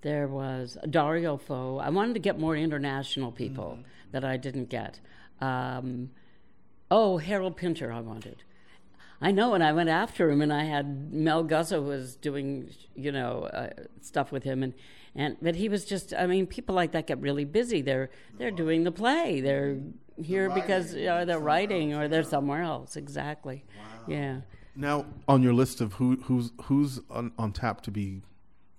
there 0.01 0.27
was 0.27 0.79
Dario 0.89 1.37
Fo. 1.37 1.77
I 1.77 1.89
wanted 1.89 2.13
to 2.15 2.19
get 2.19 2.39
more 2.39 2.55
international 2.55 3.31
people 3.31 3.73
mm-hmm. 3.73 4.11
that 4.13 4.25
I 4.25 4.37
didn't 4.37 4.69
get. 4.69 4.99
Um, 5.39 6.09
oh, 6.89 7.17
Harold 7.17 7.55
Pinter, 7.55 7.91
I 7.91 7.99
wanted. 7.99 8.43
I 9.21 9.31
know, 9.31 9.53
and 9.53 9.63
I 9.63 9.73
went 9.73 9.89
after 9.89 10.29
him, 10.29 10.41
and 10.41 10.53
I 10.53 10.63
had 10.63 11.13
Mel 11.13 11.43
Gussow 11.43 11.85
was 11.85 12.15
doing, 12.15 12.69
you 12.95 13.11
know, 13.11 13.43
uh, 13.43 13.69
stuff 14.01 14.31
with 14.31 14.43
him, 14.43 14.63
and 14.63 14.73
and 15.17 15.35
but 15.41 15.55
he 15.55 15.67
was 15.67 15.83
just 15.83 16.13
I 16.13 16.27
mean 16.27 16.47
people 16.47 16.75
like 16.75 16.93
that 16.93 17.07
get 17.07 17.19
really 17.19 17.43
busy. 17.43 17.81
They're 17.81 18.09
they're 18.37 18.51
doing 18.51 18.83
the 18.83 18.91
play. 18.91 19.41
They're 19.41 19.79
here 20.15 20.49
because 20.49 20.93
you 20.93 21.05
know, 21.05 21.25
they're 21.25 21.39
writing 21.39 21.93
or 21.93 22.07
they're 22.07 22.23
somewhere 22.23 22.61
else. 22.61 22.95
Exactly. 22.95 23.65
Wow. 23.77 23.83
yeah. 24.07 24.41
Now 24.75 25.05
on 25.27 25.41
your 25.43 25.53
list 25.53 25.81
of 25.81 25.93
who 25.93 26.17
who's 26.17 26.51
who's 26.63 27.01
on, 27.09 27.33
on 27.37 27.51
tap 27.51 27.81
to 27.81 27.91
be 27.91 28.21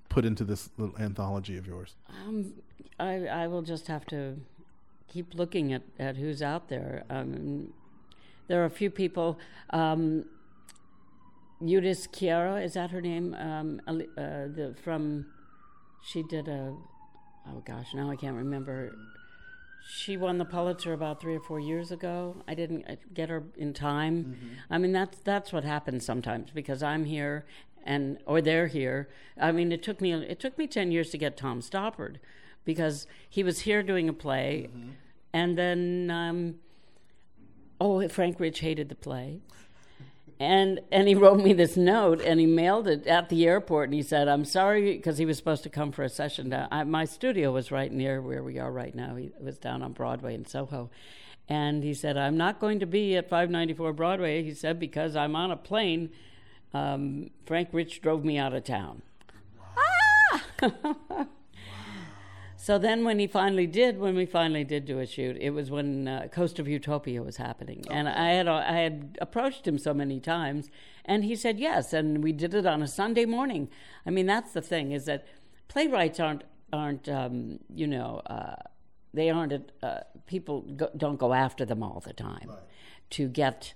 put 0.09 0.25
into 0.25 0.45
this 0.45 0.71
little 0.79 0.97
anthology 0.99 1.57
of 1.59 1.67
yours? 1.67 1.97
Um, 2.09 2.55
I 2.99 3.27
I 3.27 3.47
will 3.47 3.63
just 3.63 3.87
have 3.89 4.07
to 4.07 4.41
keep 5.09 5.35
looking 5.35 5.73
at, 5.73 5.83
at 5.99 6.17
who's 6.17 6.43
out 6.43 6.69
there. 6.69 7.05
Um, 7.11 7.73
there 8.47 8.63
are 8.63 8.67
a 8.67 8.71
few 8.71 8.91
people. 8.91 9.39
Um, 9.71 10.25
Eudice 11.61 12.07
Chiara, 12.07 12.61
is 12.61 12.75
that 12.75 12.91
her 12.91 13.01
name? 13.01 13.35
Um, 13.35 13.81
uh, 13.87 13.93
the, 13.95 14.75
from 14.83 15.27
she 16.09 16.23
did 16.23 16.49
a 16.49 16.75
oh 17.49 17.63
gosh 17.65 17.95
now 17.95 18.11
i 18.11 18.17
can't 18.17 18.37
remember. 18.37 18.97
She 19.91 20.19
won 20.19 20.37
the 20.37 20.45
pulitzer 20.45 20.93
about 20.93 21.19
three 21.19 21.37
or 21.37 21.41
four 21.41 21.61
years 21.61 21.93
ago. 21.93 22.43
I 22.47 22.55
didn't 22.55 22.85
uh, 22.87 22.97
get 23.15 23.31
her 23.31 23.45
in 23.57 23.73
time. 23.73 24.25
Mm-hmm. 24.25 24.75
i 24.75 24.79
mean 24.79 24.93
that's 24.93 25.19
that's 25.19 25.53
what 25.53 25.65
happens 25.65 26.05
sometimes 26.05 26.51
because 26.51 26.83
i'm 26.83 27.05
here 27.05 27.47
and 27.85 28.19
or 28.27 28.41
they're 28.41 28.67
here. 28.67 29.09
I 29.41 29.53
mean 29.53 29.73
it 29.73 29.83
took 29.83 30.01
me 30.01 30.13
it 30.13 30.41
took 30.41 30.59
me 30.59 30.67
10 30.67 30.93
years 30.93 31.11
to 31.11 31.19
get 31.19 31.37
tom 31.37 31.61
stoppard 31.61 32.17
because 32.65 33.07
he 33.29 33.43
was 33.43 33.61
here 33.61 33.83
doing 33.83 34.09
a 34.09 34.13
play 34.13 34.69
mm-hmm. 34.71 34.91
and 35.33 35.57
then 35.57 36.11
um, 36.11 36.55
oh 37.81 38.07
frank 38.09 38.41
rich 38.41 38.61
hated 38.61 38.89
the 38.89 38.95
play 38.95 39.41
and 40.41 40.81
and 40.93 41.09
he 41.09 41.15
wrote 41.15 41.41
me 41.41 41.53
this 41.53 41.77
note 41.77 42.21
and 42.21 42.39
he 42.39 42.47
mailed 42.47 42.87
it 42.87 43.07
at 43.07 43.29
the 43.29 43.47
airport 43.47 43.89
and 43.89 43.95
he 43.95 44.03
said 44.03 44.29
i'm 44.29 44.45
sorry 44.45 44.97
because 44.97 45.19
he 45.19 45.27
was 45.27 45.37
supposed 45.37 45.63
to 45.63 45.69
come 45.69 45.91
for 45.91 46.05
a 46.05 46.09
session 46.09 46.51
down 46.51 46.69
I, 46.71 46.85
my 46.85 47.05
studio 47.05 47.53
was 47.53 47.71
right 47.71 47.93
near 47.93 48.21
where 48.21 48.43
we 48.43 48.59
are 48.59 48.71
right 48.71 48.95
now 48.95 49.17
he 49.17 49.31
was 49.41 49.59
down 49.59 49.83
on 49.83 49.93
broadway 49.93 50.35
in 50.35 50.47
soho 50.47 50.91
and 51.49 51.83
he 51.83 51.93
said 51.93 52.17
i'm 52.17 52.37
not 52.37 52.61
going 52.61 52.81
to 52.81 52.87
be 52.87 53.17
at 53.17 53.29
594 53.29 53.93
broadway 53.93 54.43
he 54.43 54.55
said 54.55 54.79
because 54.79 55.17
i'm 55.17 55.35
on 55.35 55.51
a 55.51 55.57
plane 55.57 56.11
um, 56.75 57.31
frank 57.47 57.71
rich 57.73 58.01
drove 58.01 58.25
me 58.25 58.39
out 58.39 58.53
of 58.53 58.63
town 58.63 59.03
wow. 59.77 60.41
ah! 60.63 61.27
So 62.69 62.77
then, 62.77 63.03
when 63.03 63.19
he 63.19 63.27
finally 63.27 63.67
did, 63.67 63.99
when 63.99 64.15
we 64.15 64.27
finally 64.27 64.63
did 64.63 64.85
do 64.85 64.99
a 64.99 65.07
shoot, 65.07 65.39
it 65.41 65.55
was 65.55 65.71
when 65.71 66.07
uh, 66.07 66.29
Coast 66.31 66.59
of 66.59 66.69
Utopia 66.69 67.23
was 67.23 67.39
happening, 67.39 67.83
and 67.91 68.07
I 68.07 68.33
had 68.33 68.47
I 68.47 68.81
had 68.81 69.17
approached 69.23 69.67
him 69.67 69.79
so 69.79 69.95
many 69.95 70.21
times, 70.21 70.69
and 71.07 71.25
he 71.25 71.35
said 71.35 71.59
yes, 71.59 71.95
and 71.95 72.23
we 72.23 72.31
did 72.31 72.53
it 72.53 72.67
on 72.67 72.83
a 72.83 72.87
Sunday 72.87 73.25
morning. 73.25 73.71
I 74.05 74.11
mean, 74.11 74.27
that's 74.27 74.53
the 74.53 74.61
thing 74.61 74.93
is 74.93 75.07
that 75.07 75.27
playwrights 75.69 76.21
aren't 76.21 76.45
aren't 76.71 77.09
um, 77.09 77.59
you 77.75 77.87
know 77.87 78.21
uh, 78.27 78.57
they 79.15 79.31
aren't 79.31 79.73
uh, 79.83 80.01
people 80.27 80.61
go, 80.61 80.91
don't 80.95 81.19
go 81.19 81.33
after 81.33 81.65
them 81.65 81.83
all 81.83 82.03
the 82.05 82.13
time 82.13 82.49
right. 82.51 82.59
to 83.13 83.29
get 83.29 83.73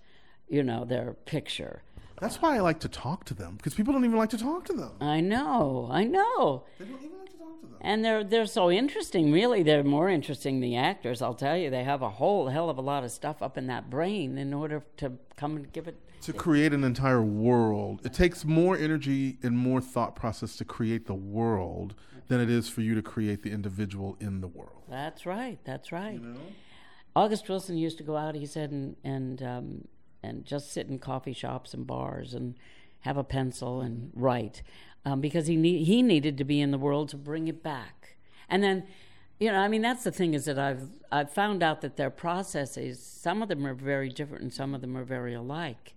you 0.50 0.62
know 0.62 0.84
their 0.84 1.14
picture. 1.24 1.82
That's 2.22 2.40
why 2.40 2.54
I 2.54 2.60
like 2.60 2.78
to 2.80 2.88
talk 2.88 3.24
to 3.24 3.34
them 3.34 3.56
because 3.56 3.74
people 3.74 3.92
don't 3.92 4.04
even 4.04 4.16
like 4.16 4.30
to 4.30 4.38
talk 4.38 4.64
to 4.66 4.72
them. 4.72 4.92
I 5.00 5.20
know, 5.20 5.88
I 5.90 6.04
know. 6.04 6.62
They 6.78 6.84
don't 6.84 7.02
even 7.02 7.18
like 7.18 7.32
to 7.32 7.36
talk 7.36 7.60
to 7.60 7.66
them. 7.66 7.76
And 7.80 8.04
they're 8.04 8.22
they're 8.22 8.46
so 8.46 8.70
interesting. 8.70 9.32
Really, 9.32 9.64
they're 9.64 9.82
more 9.82 10.08
interesting 10.08 10.60
than 10.60 10.70
the 10.70 10.76
actors. 10.76 11.20
I'll 11.20 11.34
tell 11.34 11.56
you, 11.56 11.68
they 11.68 11.82
have 11.82 12.00
a 12.00 12.10
whole 12.10 12.46
hell 12.46 12.70
of 12.70 12.78
a 12.78 12.80
lot 12.80 13.02
of 13.02 13.10
stuff 13.10 13.42
up 13.42 13.58
in 13.58 13.66
that 13.66 13.90
brain 13.90 14.38
in 14.38 14.54
order 14.54 14.84
to 14.98 15.14
come 15.34 15.56
and 15.56 15.72
give 15.72 15.88
it. 15.88 15.96
To 16.22 16.32
create 16.32 16.72
an 16.72 16.84
entire 16.84 17.22
world, 17.22 18.06
it 18.06 18.14
takes 18.14 18.44
more 18.44 18.76
energy 18.76 19.38
and 19.42 19.58
more 19.58 19.80
thought 19.80 20.14
process 20.14 20.54
to 20.58 20.64
create 20.64 21.08
the 21.08 21.14
world 21.14 21.96
than 22.28 22.40
it 22.40 22.48
is 22.48 22.68
for 22.68 22.82
you 22.82 22.94
to 22.94 23.02
create 23.02 23.42
the 23.42 23.50
individual 23.50 24.16
in 24.20 24.40
the 24.40 24.46
world. 24.46 24.84
That's 24.88 25.26
right. 25.26 25.58
That's 25.64 25.90
right. 25.90 26.14
You 26.14 26.20
know? 26.20 26.40
August 27.16 27.48
Wilson 27.48 27.76
used 27.76 27.98
to 27.98 28.04
go 28.04 28.16
out. 28.16 28.36
He 28.36 28.46
said 28.46 28.70
and 28.70 28.94
and 29.02 29.42
um, 29.42 29.88
and 30.22 30.44
just 30.44 30.72
sit 30.72 30.88
in 30.88 30.98
coffee 30.98 31.32
shops 31.32 31.74
and 31.74 31.86
bars 31.86 32.34
and 32.34 32.54
have 33.00 33.16
a 33.16 33.24
pencil 33.24 33.80
and 33.80 34.10
write 34.14 34.62
um, 35.04 35.20
because 35.20 35.46
he 35.46 35.56
need, 35.56 35.84
he 35.84 36.02
needed 36.02 36.38
to 36.38 36.44
be 36.44 36.60
in 36.60 36.70
the 36.70 36.78
world 36.78 37.08
to 37.10 37.16
bring 37.16 37.48
it 37.48 37.62
back. 37.62 38.16
And 38.48 38.62
then, 38.62 38.84
you 39.40 39.50
know, 39.50 39.58
I 39.58 39.68
mean, 39.68 39.82
that's 39.82 40.04
the 40.04 40.12
thing 40.12 40.34
is 40.34 40.44
that 40.44 40.58
I've 40.58 40.88
I've 41.10 41.32
found 41.32 41.62
out 41.62 41.80
that 41.80 41.96
their 41.96 42.10
processes, 42.10 43.00
some 43.00 43.42
of 43.42 43.48
them 43.48 43.66
are 43.66 43.74
very 43.74 44.08
different 44.08 44.42
and 44.42 44.52
some 44.52 44.74
of 44.74 44.80
them 44.80 44.96
are 44.96 45.04
very 45.04 45.34
alike. 45.34 45.94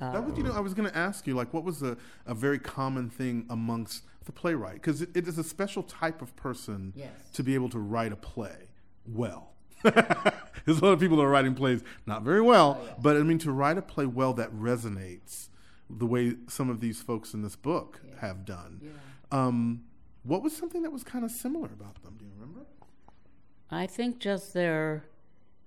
Uh, 0.00 0.12
that 0.12 0.24
was, 0.24 0.38
you 0.38 0.44
know, 0.44 0.52
I 0.52 0.60
was 0.60 0.74
going 0.74 0.88
to 0.88 0.96
ask 0.96 1.26
you, 1.26 1.34
like, 1.34 1.52
what 1.52 1.64
was 1.64 1.82
a, 1.82 1.96
a 2.26 2.34
very 2.34 2.58
common 2.58 3.10
thing 3.10 3.46
amongst 3.50 4.04
the 4.24 4.32
playwright? 4.32 4.74
Because 4.74 5.02
it, 5.02 5.10
it 5.14 5.26
is 5.26 5.38
a 5.38 5.44
special 5.44 5.82
type 5.82 6.22
of 6.22 6.34
person 6.36 6.92
yes. 6.94 7.10
to 7.34 7.42
be 7.42 7.54
able 7.54 7.68
to 7.70 7.78
write 7.78 8.12
a 8.12 8.16
play 8.16 8.68
well. 9.06 9.54
There's 10.64 10.80
a 10.80 10.84
lot 10.84 10.92
of 10.92 11.00
people 11.00 11.16
that 11.18 11.22
are 11.22 11.30
writing 11.30 11.54
plays 11.54 11.82
not 12.06 12.22
very 12.22 12.42
well, 12.42 12.78
oh, 12.80 12.84
yeah. 12.84 12.94
but 13.00 13.16
I 13.16 13.20
mean, 13.20 13.38
to 13.38 13.52
write 13.52 13.78
a 13.78 13.82
play 13.82 14.06
well 14.06 14.34
that 14.34 14.52
resonates 14.52 15.48
the 15.88 16.06
way 16.06 16.34
some 16.48 16.68
of 16.68 16.80
these 16.80 17.00
folks 17.00 17.32
in 17.32 17.42
this 17.42 17.56
book 17.56 18.00
yeah. 18.06 18.20
have 18.20 18.44
done. 18.44 18.80
Yeah. 18.82 18.90
Um, 19.30 19.84
what 20.22 20.42
was 20.42 20.54
something 20.54 20.82
that 20.82 20.90
was 20.92 21.04
kind 21.04 21.24
of 21.24 21.30
similar 21.30 21.66
about 21.66 22.02
them? 22.02 22.16
Do 22.18 22.24
you 22.26 22.32
remember? 22.38 22.66
I 23.70 23.86
think 23.86 24.18
just 24.18 24.52
their 24.52 25.04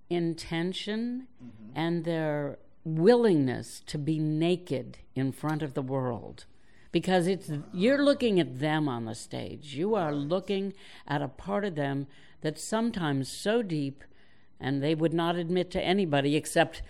intention 0.09 1.27
mm-hmm. 1.43 1.71
and 1.75 2.03
their 2.03 2.59
willingness 2.83 3.81
to 3.85 3.97
be 3.97 4.19
naked 4.19 4.97
in 5.15 5.31
front 5.31 5.61
of 5.61 5.73
the 5.73 5.81
world 5.81 6.45
because 6.91 7.27
it's 7.27 7.49
you're 7.73 8.03
looking 8.03 8.39
at 8.39 8.59
them 8.59 8.87
on 8.87 9.05
the 9.05 9.15
stage 9.15 9.75
you 9.75 9.95
are 9.95 10.13
looking 10.13 10.73
at 11.07 11.21
a 11.21 11.27
part 11.27 11.65
of 11.65 11.75
them 11.75 12.07
that's 12.41 12.63
sometimes 12.63 13.29
so 13.29 13.61
deep 13.61 14.03
and 14.59 14.81
they 14.81 14.95
would 14.95 15.13
not 15.13 15.35
admit 15.35 15.71
to 15.71 15.81
anybody 15.81 16.35
except 16.35 16.81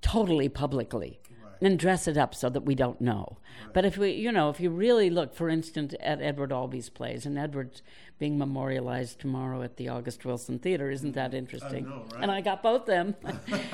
totally 0.00 0.48
publicly 0.48 1.18
and 1.60 1.78
dress 1.78 2.06
it 2.06 2.16
up 2.16 2.34
so 2.34 2.48
that 2.48 2.60
we 2.60 2.74
don't 2.74 3.00
know. 3.00 3.38
Right. 3.64 3.74
But 3.74 3.84
if 3.84 3.98
we, 3.98 4.12
you 4.12 4.30
know, 4.30 4.50
if 4.50 4.60
you 4.60 4.70
really 4.70 5.10
look, 5.10 5.34
for 5.34 5.48
instance, 5.48 5.94
at 6.00 6.20
Edward 6.20 6.50
Albee's 6.50 6.88
plays, 6.88 7.26
and 7.26 7.38
Edward's 7.38 7.82
being 8.18 8.38
memorialized 8.38 9.18
tomorrow 9.18 9.62
at 9.62 9.76
the 9.76 9.88
August 9.88 10.24
Wilson 10.24 10.58
Theater, 10.58 10.90
isn't 10.90 11.14
that 11.14 11.34
interesting? 11.34 11.86
I 11.86 11.88
know, 11.88 12.04
right? 12.12 12.22
And 12.22 12.30
I 12.30 12.40
got 12.40 12.62
both 12.62 12.86
them. 12.86 13.16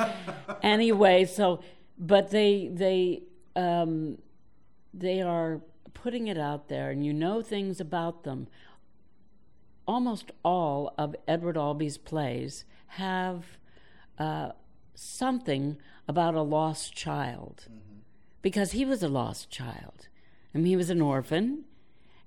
anyway, 0.62 1.24
so, 1.24 1.60
but 1.98 2.30
they 2.30 2.70
they 2.72 3.22
um, 3.56 4.18
they 4.96 5.20
are 5.20 5.60
putting 5.92 6.28
it 6.28 6.38
out 6.38 6.68
there, 6.68 6.90
and 6.90 7.04
you 7.04 7.12
know 7.12 7.42
things 7.42 7.80
about 7.80 8.24
them. 8.24 8.48
Almost 9.86 10.32
all 10.42 10.94
of 10.96 11.14
Edward 11.28 11.56
Albee's 11.56 11.98
plays 11.98 12.64
have 12.88 13.44
uh, 14.18 14.50
something 14.94 15.76
about 16.08 16.34
a 16.34 16.42
lost 16.42 16.94
child 16.94 17.66
mm-hmm. 17.68 17.98
because 18.40 18.72
he 18.72 18.84
was 18.84 19.02
a 19.02 19.08
lost 19.08 19.50
child. 19.50 20.08
I 20.54 20.58
mean, 20.58 20.66
he 20.66 20.76
was 20.76 20.90
an 20.90 21.00
orphan 21.00 21.64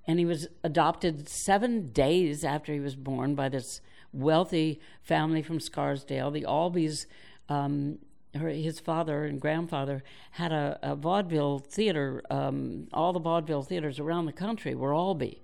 and 0.05 0.19
he 0.19 0.25
was 0.25 0.47
adopted 0.63 1.27
seven 1.27 1.91
days 1.91 2.43
after 2.43 2.73
he 2.73 2.79
was 2.79 2.95
born 2.95 3.35
by 3.35 3.49
this 3.49 3.81
wealthy 4.13 4.79
family 5.01 5.41
from 5.41 5.59
Scarsdale. 5.59 6.31
The 6.31 6.43
Albees, 6.43 7.05
um, 7.49 7.99
her, 8.37 8.49
his 8.49 8.79
father 8.79 9.25
and 9.25 9.39
grandfather 9.39 10.03
had 10.31 10.51
a, 10.51 10.79
a 10.81 10.95
vaudeville 10.95 11.59
theater. 11.59 12.21
Um, 12.29 12.87
all 12.93 13.13
the 13.13 13.19
vaudeville 13.19 13.63
theaters 13.63 13.99
around 13.99 14.25
the 14.25 14.33
country 14.33 14.75
were 14.75 14.93
Albee. 14.93 15.41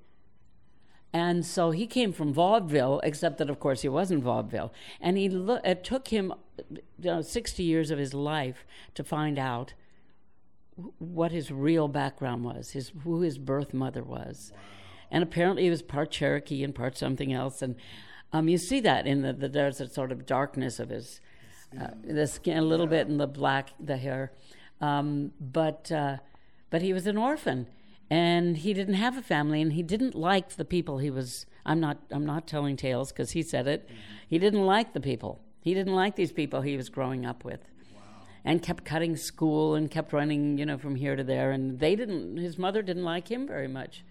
And 1.16 1.46
so 1.46 1.70
he 1.70 1.86
came 1.86 2.12
from 2.12 2.34
vaudeville, 2.34 3.00
except 3.04 3.38
that, 3.38 3.50
of 3.50 3.60
course, 3.60 3.84
he 3.84 3.90
wasn't 3.90 4.24
vaudeville. 4.24 4.74
And 5.00 5.16
he 5.16 5.30
lo- 5.30 5.62
it 5.64 5.84
took 5.84 6.08
him 6.08 6.34
you 6.70 6.82
know, 7.00 7.22
60 7.22 7.62
years 7.62 7.92
of 7.92 8.00
his 8.00 8.16
life 8.16 8.66
to 8.96 9.04
find 9.04 9.38
out 9.38 9.74
what 10.98 11.32
his 11.32 11.52
real 11.52 11.88
background 11.88 12.44
was, 12.44 12.72
his 12.72 12.92
who 13.04 13.22
his 13.22 13.38
birth 13.38 13.74
mother 13.74 14.04
was, 14.04 14.52
and 15.12 15.24
apparently 15.24 15.64
he 15.64 15.70
was 15.70 15.84
part 15.84 16.10
Cherokee 16.10 16.64
and 16.64 16.74
part 16.74 16.98
something 16.98 17.32
else. 17.32 17.62
And 17.62 17.76
um, 18.32 18.50
you 18.50 18.58
see 18.58 18.80
that 18.80 19.06
in 19.06 19.22
the, 19.22 19.34
the 19.34 19.48
there's 19.48 19.80
a 19.80 19.88
sort 19.88 20.12
of 20.12 20.26
darkness 20.26 20.80
of 20.80 20.90
his 20.90 21.22
uh, 21.80 21.88
the 22.04 22.28
skin 22.28 22.58
a 22.58 22.62
little 22.62 22.88
bit 22.88 23.08
in 23.08 23.18
the 23.18 23.28
black 23.28 23.70
the 23.80 23.98
hair, 23.98 24.32
um, 24.82 25.32
but 25.40 25.92
uh, 25.92 26.18
but 26.70 26.82
he 26.82 26.94
was 26.94 27.08
an 27.08 27.18
orphan 27.18 27.68
and 28.10 28.58
he 28.58 28.74
didn't 28.74 28.96
have 28.96 29.18
a 29.18 29.22
family 29.22 29.62
and 29.62 29.74
he 29.74 29.84
didn't 29.84 30.16
like 30.16 30.50
the 30.56 30.66
people 30.66 30.98
he 31.00 31.10
was. 31.10 31.46
I'm 31.66 31.80
not 31.80 31.98
I'm 32.12 32.26
not 32.26 32.48
telling 32.48 32.76
tales 32.76 33.12
because 33.12 33.32
he 33.32 33.42
said 33.42 33.68
it. 33.68 33.86
Mm-hmm. 33.86 33.96
He 34.28 34.40
didn't 34.40 34.66
like 34.66 34.94
the 34.94 35.00
people. 35.00 35.42
He 35.62 35.74
didn't 35.74 35.96
like 35.96 36.16
these 36.16 36.32
people 36.32 36.62
he 36.62 36.76
was 36.76 36.90
growing 36.90 37.26
up 37.26 37.46
with 37.46 37.62
and 38.46 38.62
kept 38.62 38.84
cutting 38.84 39.16
school 39.16 39.76
and 39.76 39.90
kept 39.90 40.12
running, 40.12 40.58
you 40.58 40.66
know, 40.66 40.78
from 40.78 40.96
here 40.96 41.16
to 41.16 41.24
there. 41.24 41.52
And 41.52 41.80
they 41.80 41.96
didn't. 41.96 42.38
His 42.38 42.58
mother 42.58 42.82
didn't 42.82 43.04
like 43.04 43.30
him 43.32 43.48
very 43.48 43.68
much. 43.68 44.04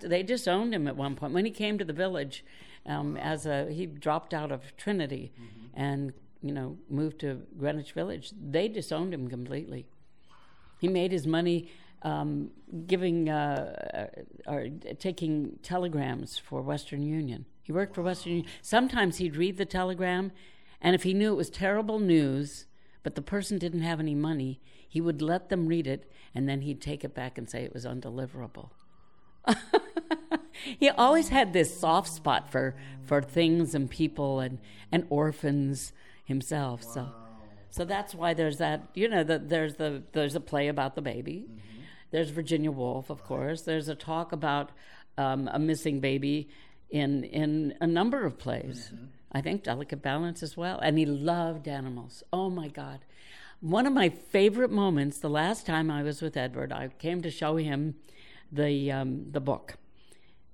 They 0.00 0.22
disowned 0.22 0.74
him 0.74 0.88
at 0.88 0.96
one 0.96 1.16
point 1.16 1.34
when 1.34 1.44
he 1.44 1.50
came 1.50 1.76
to 1.78 1.84
the 1.84 1.92
village. 1.92 2.44
Um, 2.86 3.16
as 3.16 3.46
a 3.46 3.70
he 3.70 3.84
dropped 3.84 4.32
out 4.32 4.52
of 4.52 4.76
Trinity 4.76 5.32
mm-hmm. 5.34 5.80
and 5.80 6.12
you 6.48 6.54
know 6.54 6.76
moved 6.88 7.20
to 7.20 7.42
Greenwich 7.58 7.92
Village. 7.92 8.32
They 8.38 8.68
disowned 8.68 9.12
him 9.14 9.28
completely. 9.28 9.86
He 10.78 10.88
made 10.88 11.12
his 11.12 11.26
money 11.26 11.70
um, 12.02 12.50
giving 12.86 13.28
uh, 13.28 14.08
uh 14.46 14.50
or 14.50 14.68
taking 14.98 15.58
telegrams 15.62 16.38
for 16.38 16.62
Western 16.62 17.02
Union. 17.02 17.46
He 17.62 17.72
worked 17.72 17.94
for 17.94 18.02
Western 18.02 18.32
Union. 18.32 18.50
Sometimes 18.62 19.16
he'd 19.16 19.36
read 19.36 19.56
the 19.56 19.64
telegram, 19.64 20.32
and 20.80 20.94
if 20.94 21.02
he 21.02 21.14
knew 21.14 21.32
it 21.32 21.36
was 21.36 21.50
terrible 21.50 21.98
news, 21.98 22.66
but 23.02 23.14
the 23.14 23.22
person 23.22 23.58
didn't 23.58 23.82
have 23.82 24.00
any 24.00 24.14
money, 24.14 24.60
he 24.88 25.00
would 25.00 25.20
let 25.20 25.48
them 25.48 25.66
read 25.66 25.86
it 25.86 26.10
and 26.34 26.48
then 26.48 26.62
he'd 26.62 26.80
take 26.80 27.04
it 27.04 27.14
back 27.14 27.38
and 27.38 27.48
say 27.48 27.64
it 27.64 27.72
was 27.72 27.84
undeliverable. 27.84 28.70
he 30.78 30.90
always 30.90 31.28
had 31.28 31.52
this 31.52 31.78
soft 31.78 32.08
spot 32.08 32.50
for, 32.50 32.74
for 33.02 33.22
things 33.22 33.74
and 33.74 33.90
people 33.90 34.40
and, 34.40 34.58
and 34.90 35.06
orphans 35.08 35.92
himself. 36.26 36.84
Wow. 36.84 36.92
So 36.92 37.08
so 37.70 37.84
that's 37.84 38.14
why 38.14 38.34
there's 38.34 38.58
that 38.58 38.88
you 38.94 39.08
know 39.08 39.24
the, 39.24 39.38
there's 39.38 39.76
the 39.76 40.02
there's 40.12 40.34
a 40.34 40.40
play 40.40 40.68
about 40.68 40.94
the 40.94 41.02
baby. 41.02 41.46
Mm-hmm. 41.48 41.80
There's 42.10 42.30
Virginia 42.30 42.70
Woolf, 42.70 43.10
of 43.10 43.24
course. 43.24 43.62
There's 43.62 43.88
a 43.88 43.94
talk 43.94 44.32
about 44.32 44.70
um, 45.18 45.48
a 45.52 45.58
missing 45.58 46.00
baby 46.00 46.48
in 46.90 47.24
in 47.24 47.74
a 47.80 47.86
number 47.86 48.24
of 48.26 48.38
plays. 48.38 48.90
Mm-hmm. 48.94 49.06
I 49.32 49.42
think 49.42 49.64
Delicate 49.64 50.00
Balance 50.00 50.42
as 50.42 50.56
well. 50.56 50.78
And 50.78 50.98
he 50.98 51.04
loved 51.04 51.68
animals. 51.68 52.22
Oh 52.32 52.48
my 52.48 52.68
God. 52.68 53.00
One 53.60 53.86
of 53.86 53.92
my 53.92 54.08
favorite 54.08 54.70
moments, 54.70 55.18
the 55.18 55.28
last 55.28 55.66
time 55.66 55.90
I 55.90 56.02
was 56.02 56.22
with 56.22 56.36
Edward, 56.36 56.72
I 56.72 56.88
came 56.88 57.20
to 57.22 57.30
show 57.30 57.56
him 57.56 57.96
the, 58.50 58.92
um, 58.92 59.26
the 59.30 59.40
book 59.40 59.76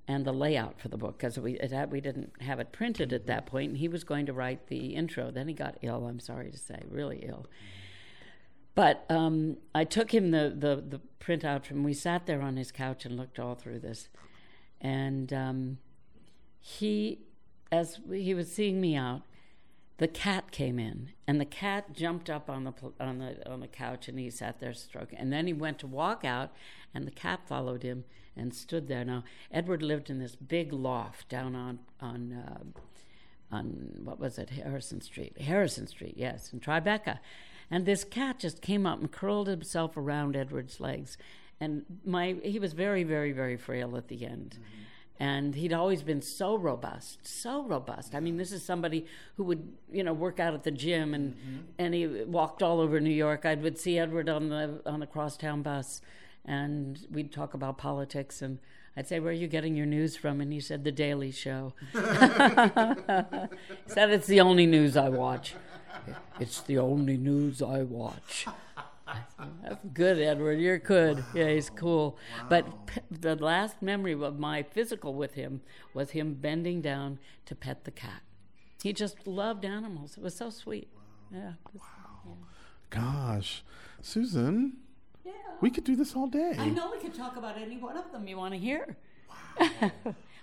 and 0.09 0.25
the 0.25 0.33
layout 0.33 0.81
for 0.81 0.89
the 0.89 0.97
book 0.97 1.19
because 1.19 1.39
we, 1.39 1.59
we 1.91 2.01
didn't 2.01 2.33
have 2.41 2.59
it 2.61 2.73
printed 2.73 3.13
at 3.13 3.27
that 3.27 3.47
point, 3.47 3.71
and 3.71 3.79
he 3.79 3.89
was 3.89 4.05
going 4.05 4.27
to 4.27 4.33
write 4.33 4.67
the 4.67 4.95
intro. 4.95 5.31
Then 5.31 5.49
he 5.49 5.55
got 5.55 5.79
ill, 5.83 6.07
I'm 6.07 6.21
sorry 6.21 6.51
to 6.51 6.59
say, 6.59 6.83
really 6.89 7.25
ill. 7.29 7.47
But 8.75 9.05
um, 9.11 9.59
I 9.75 9.85
took 9.85 10.13
him 10.13 10.31
the, 10.31 10.55
the, 10.57 10.77
the 10.77 11.01
printout 11.21 11.65
from, 11.65 11.85
we 11.85 11.93
sat 11.93 12.27
there 12.27 12.41
on 12.41 12.57
his 12.57 12.73
couch 12.73 13.05
and 13.05 13.17
looked 13.17 13.39
all 13.39 13.55
through 13.55 13.81
this. 13.81 14.09
And 14.81 15.33
um, 15.33 15.79
he 16.59 17.21
as 17.73 17.99
he 18.09 18.35
was 18.35 18.53
seeing 18.53 18.81
me 18.81 18.95
out, 18.95 19.23
the 19.99 20.09
cat 20.09 20.51
came 20.51 20.79
in, 20.79 21.11
and 21.27 21.41
the 21.41 21.45
cat 21.45 21.93
jumped 21.93 22.31
up 22.31 22.49
on 22.49 22.65
the 22.65 22.73
on 22.99 23.19
the 23.19 23.51
on 23.51 23.61
the 23.61 23.69
couch, 23.69 24.09
and 24.09 24.19
he 24.19 24.31
sat 24.31 24.59
there 24.59 24.73
stroking. 24.73 25.19
And 25.19 25.33
then 25.33 25.47
he 25.47 25.53
went 25.53 25.79
to 25.81 25.87
walk 25.87 26.25
out, 26.25 26.53
and 26.95 27.07
the 27.07 27.13
cat 27.13 27.41
followed 27.47 27.83
him 27.83 28.05
and 28.37 28.55
stood 28.55 28.89
there. 28.89 29.05
Now 29.05 29.25
Edward 29.51 29.83
lived 29.83 30.11
in 30.11 30.19
this 30.19 30.35
big 30.35 30.73
loft 30.73 31.29
down 31.29 31.55
on 31.55 31.81
on 32.01 32.33
uh, 32.33 33.55
on 33.55 34.01
what 34.03 34.19
was 34.19 34.39
it, 34.39 34.51
Harrison 34.51 35.03
Street, 35.03 35.41
Harrison 35.41 35.87
Street, 35.87 36.15
yes, 36.17 36.53
in 36.53 36.61
Tribeca. 36.61 37.19
And 37.71 37.87
this 37.87 38.05
cat 38.05 38.39
just 38.39 38.63
came 38.63 38.87
up 38.87 38.99
and 38.99 39.11
curled 39.11 39.47
himself 39.47 39.97
around 39.97 40.37
Edward's 40.37 40.81
legs, 40.81 41.17
and 41.61 41.85
my 42.05 42.37
he 42.43 42.59
was 42.59 42.73
very 42.73 43.05
very 43.05 43.33
very 43.33 43.57
frail 43.57 43.97
at 43.97 44.09
the 44.09 44.25
end. 44.25 44.57
Mm-hmm 44.59 44.83
and 45.23 45.55
he'd 45.55 45.73
always 45.73 46.03
been 46.03 46.21
so 46.21 46.57
robust, 46.57 47.21
so 47.23 47.63
robust. 47.63 48.13
I 48.13 48.19
mean, 48.19 48.39
this 48.39 48.51
is 48.51 48.65
somebody 48.65 49.07
who 49.37 49.45
would, 49.45 49.69
you 49.93 50.03
know, 50.03 50.13
work 50.13 50.41
out 50.41 50.53
at 50.53 50.65
the 50.65 50.73
gym, 50.73 51.15
and 51.15 51.37
mm-hmm. 51.37 51.59
and 51.79 51.95
he 51.95 52.09
walked 52.25 52.61
all 52.61 52.81
over 52.81 52.99
New 52.99 53.11
York. 53.11 53.47
I 53.47 53.55
would 53.55 53.79
see 53.79 54.01
Edward 54.01 54.29
on 54.29 54.49
the 54.49 54.81
on 54.85 54.99
the 54.99 55.07
crosstown 55.07 55.63
bus, 55.63 56.01
and 56.45 57.07
we'd 57.09 57.31
talk 57.31 57.55
about 57.55 57.79
politics, 57.79 58.43
and 58.43 58.59
I'd 58.97 59.07
say, 59.07 59.21
"Where 59.21 59.31
are 59.31 59.33
you 59.33 59.47
getting 59.47 59.77
your 59.77 59.87
news 59.87 60.17
from?" 60.17 60.41
And 60.41 60.53
he 60.53 60.59
said, 60.59 60.83
"The 60.83 60.91
Daily 60.91 61.31
Show." 61.31 61.75
he 61.93 61.99
said, 63.87 64.11
"It's 64.11 64.27
the 64.27 64.41
only 64.41 64.67
news 64.67 64.97
I 64.97 65.09
watch." 65.09 65.55
It's 66.41 66.63
the 66.63 66.79
only 66.79 67.17
news 67.17 67.63
I 67.63 67.83
watch. 67.83 68.49
That's 69.63 69.85
good, 69.93 70.19
Edward. 70.19 70.59
You're 70.61 70.79
good. 70.79 71.25
Yeah, 71.35 71.51
he's 71.51 71.71
cool. 71.71 72.19
Wow. 72.39 72.47
But 72.49 72.87
p- 72.87 73.01
the 73.11 73.37
last 73.37 73.83
memory 73.83 74.13
of 74.13 74.39
my 74.39 74.63
physical 74.63 75.15
with 75.15 75.35
him 75.35 75.61
was 75.95 76.11
him 76.11 76.35
bending 76.35 76.81
down 76.81 77.19
to 77.47 77.55
pet 77.55 77.85
the 77.85 77.91
cat. 77.91 78.23
He 78.83 78.93
just 78.93 79.27
loved 79.27 79.65
animals. 79.65 80.17
It 80.17 80.23
was 80.23 80.35
so 80.35 80.51
sweet. 80.51 80.89
Wow. 81.31 81.39
Yeah. 81.39 81.53
wow. 81.75 81.83
Yeah. 82.27 82.33
Gosh, 82.91 83.65
Susan. 84.01 84.77
Yeah. 85.25 85.33
We 85.61 85.71
could 85.71 85.85
do 85.85 85.97
this 85.97 86.15
all 86.17 86.27
day. 86.27 86.57
I 86.59 86.69
know 86.69 86.91
we 86.91 86.99
could 86.99 87.15
talk 87.15 87.37
about 87.37 87.57
any 87.57 87.79
one 87.79 87.97
of 87.97 88.11
them 88.13 88.27
you 88.27 88.37
want 88.37 88.55
to 88.55 88.59
hear. 88.59 88.97
Wow. 89.29 89.93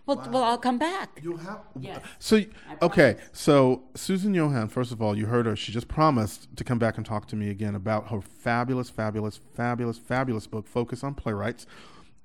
Well, 0.10 0.18
wow. 0.18 0.32
well, 0.32 0.44
I'll 0.44 0.58
come 0.58 0.80
back. 0.80 1.20
You'll 1.22 1.38
have. 1.38 1.60
Yes. 1.80 2.02
So, 2.18 2.44
okay. 2.82 3.18
So, 3.32 3.84
Susan 3.94 4.34
Johann, 4.34 4.68
first 4.68 4.92
of 4.92 5.02
all, 5.02 5.16
you 5.16 5.28
heard 5.28 5.46
her. 5.46 5.56
She 5.56 5.72
just 5.72 5.88
promised 5.88 6.56
to 6.58 6.64
come 6.64 6.80
back 6.80 6.98
and 6.98 7.06
talk 7.06 7.28
to 7.28 7.36
me 7.36 7.50
again 7.50 7.76
about 7.76 8.10
her 8.10 8.20
fabulous, 8.22 8.90
fabulous, 8.90 9.40
fabulous, 9.54 10.00
fabulous 10.00 10.48
book, 10.48 10.68
Focus 10.68 11.04
on 11.04 11.14
Playwrights. 11.14 11.68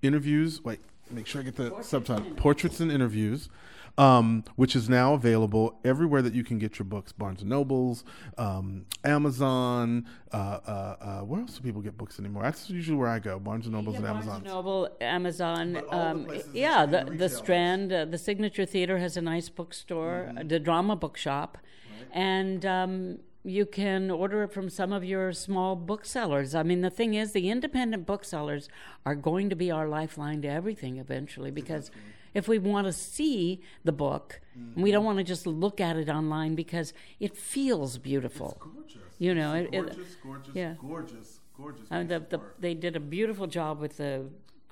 Interviews. 0.00 0.64
Wait, 0.64 0.80
make 1.10 1.26
sure 1.26 1.42
I 1.42 1.44
get 1.44 1.56
the 1.56 1.68
Portraits 1.68 1.88
subtitle. 1.88 2.26
And 2.26 2.36
Portraits 2.36 2.80
and 2.80 2.90
Interviews 2.90 3.50
um, 3.96 4.44
which 4.56 4.74
is 4.74 4.88
now 4.88 5.14
available 5.14 5.78
everywhere 5.84 6.22
that 6.22 6.34
you 6.34 6.42
can 6.42 6.58
get 6.58 6.78
your 6.78 6.86
books 6.86 7.12
Barnes 7.12 7.40
and 7.40 7.50
Nobles, 7.50 8.04
um, 8.38 8.86
Amazon. 9.04 10.06
Uh, 10.32 10.36
uh, 10.36 10.96
uh, 11.00 11.20
where 11.20 11.40
else 11.40 11.56
do 11.56 11.62
people 11.62 11.80
get 11.80 11.96
books 11.96 12.18
anymore? 12.18 12.42
That's 12.42 12.68
usually 12.68 12.96
where 12.96 13.08
I 13.08 13.18
go 13.18 13.38
Barnes 13.38 13.66
and 13.66 13.74
Nobles 13.74 13.96
and 13.96 14.06
Amazon. 14.06 14.26
Barnes 14.26 14.44
and 14.44 14.54
Noble, 14.54 14.88
Amazon. 15.00 15.82
Um, 15.90 16.28
yeah, 16.52 16.86
the, 16.86 17.04
the 17.04 17.28
Strand, 17.28 17.92
uh, 17.92 18.04
the 18.04 18.18
Signature 18.18 18.66
Theater 18.66 18.98
has 18.98 19.16
a 19.16 19.22
nice 19.22 19.48
bookstore, 19.48 20.28
mm-hmm. 20.28 20.48
the 20.48 20.58
Drama 20.58 20.96
Bookshop. 20.96 21.58
Right. 22.00 22.08
And 22.12 22.66
um, 22.66 23.18
you 23.44 23.66
can 23.66 24.10
order 24.10 24.42
it 24.42 24.52
from 24.52 24.70
some 24.70 24.92
of 24.92 25.04
your 25.04 25.32
small 25.32 25.76
booksellers. 25.76 26.54
I 26.54 26.62
mean, 26.62 26.80
the 26.80 26.90
thing 26.90 27.14
is, 27.14 27.32
the 27.32 27.50
independent 27.50 28.06
booksellers 28.06 28.68
are 29.04 29.14
going 29.14 29.50
to 29.50 29.56
be 29.56 29.70
our 29.70 29.86
lifeline 29.86 30.42
to 30.42 30.48
everything 30.48 30.96
eventually 30.96 31.50
because 31.50 31.90
if 32.34 32.48
we 32.48 32.58
want 32.58 32.86
to 32.86 32.92
see 32.92 33.62
the 33.84 33.92
book, 33.92 34.40
mm-hmm. 34.58 34.82
we 34.82 34.90
don't 34.90 35.04
want 35.04 35.18
to 35.18 35.24
just 35.24 35.46
look 35.46 35.80
at 35.80 35.96
it 35.96 36.08
online 36.08 36.54
because 36.54 36.92
it 37.20 37.36
feels 37.36 37.96
beautiful. 37.98 38.56
It's 38.56 38.74
gorgeous. 38.74 39.02
You 39.18 39.34
know, 39.34 39.54
it's 39.54 39.70
gorgeous, 39.70 39.96
it, 39.96 40.18
gorgeous, 40.22 40.54
yeah. 40.54 40.74
gorgeous, 40.80 41.40
gorgeous. 41.56 41.86
Uh, 41.90 42.02
the, 42.02 42.18
the, 42.18 42.40
they 42.58 42.74
did 42.74 42.96
a 42.96 43.00
beautiful 43.00 43.46
job 43.46 43.80
with 43.80 43.96
the 43.96 44.26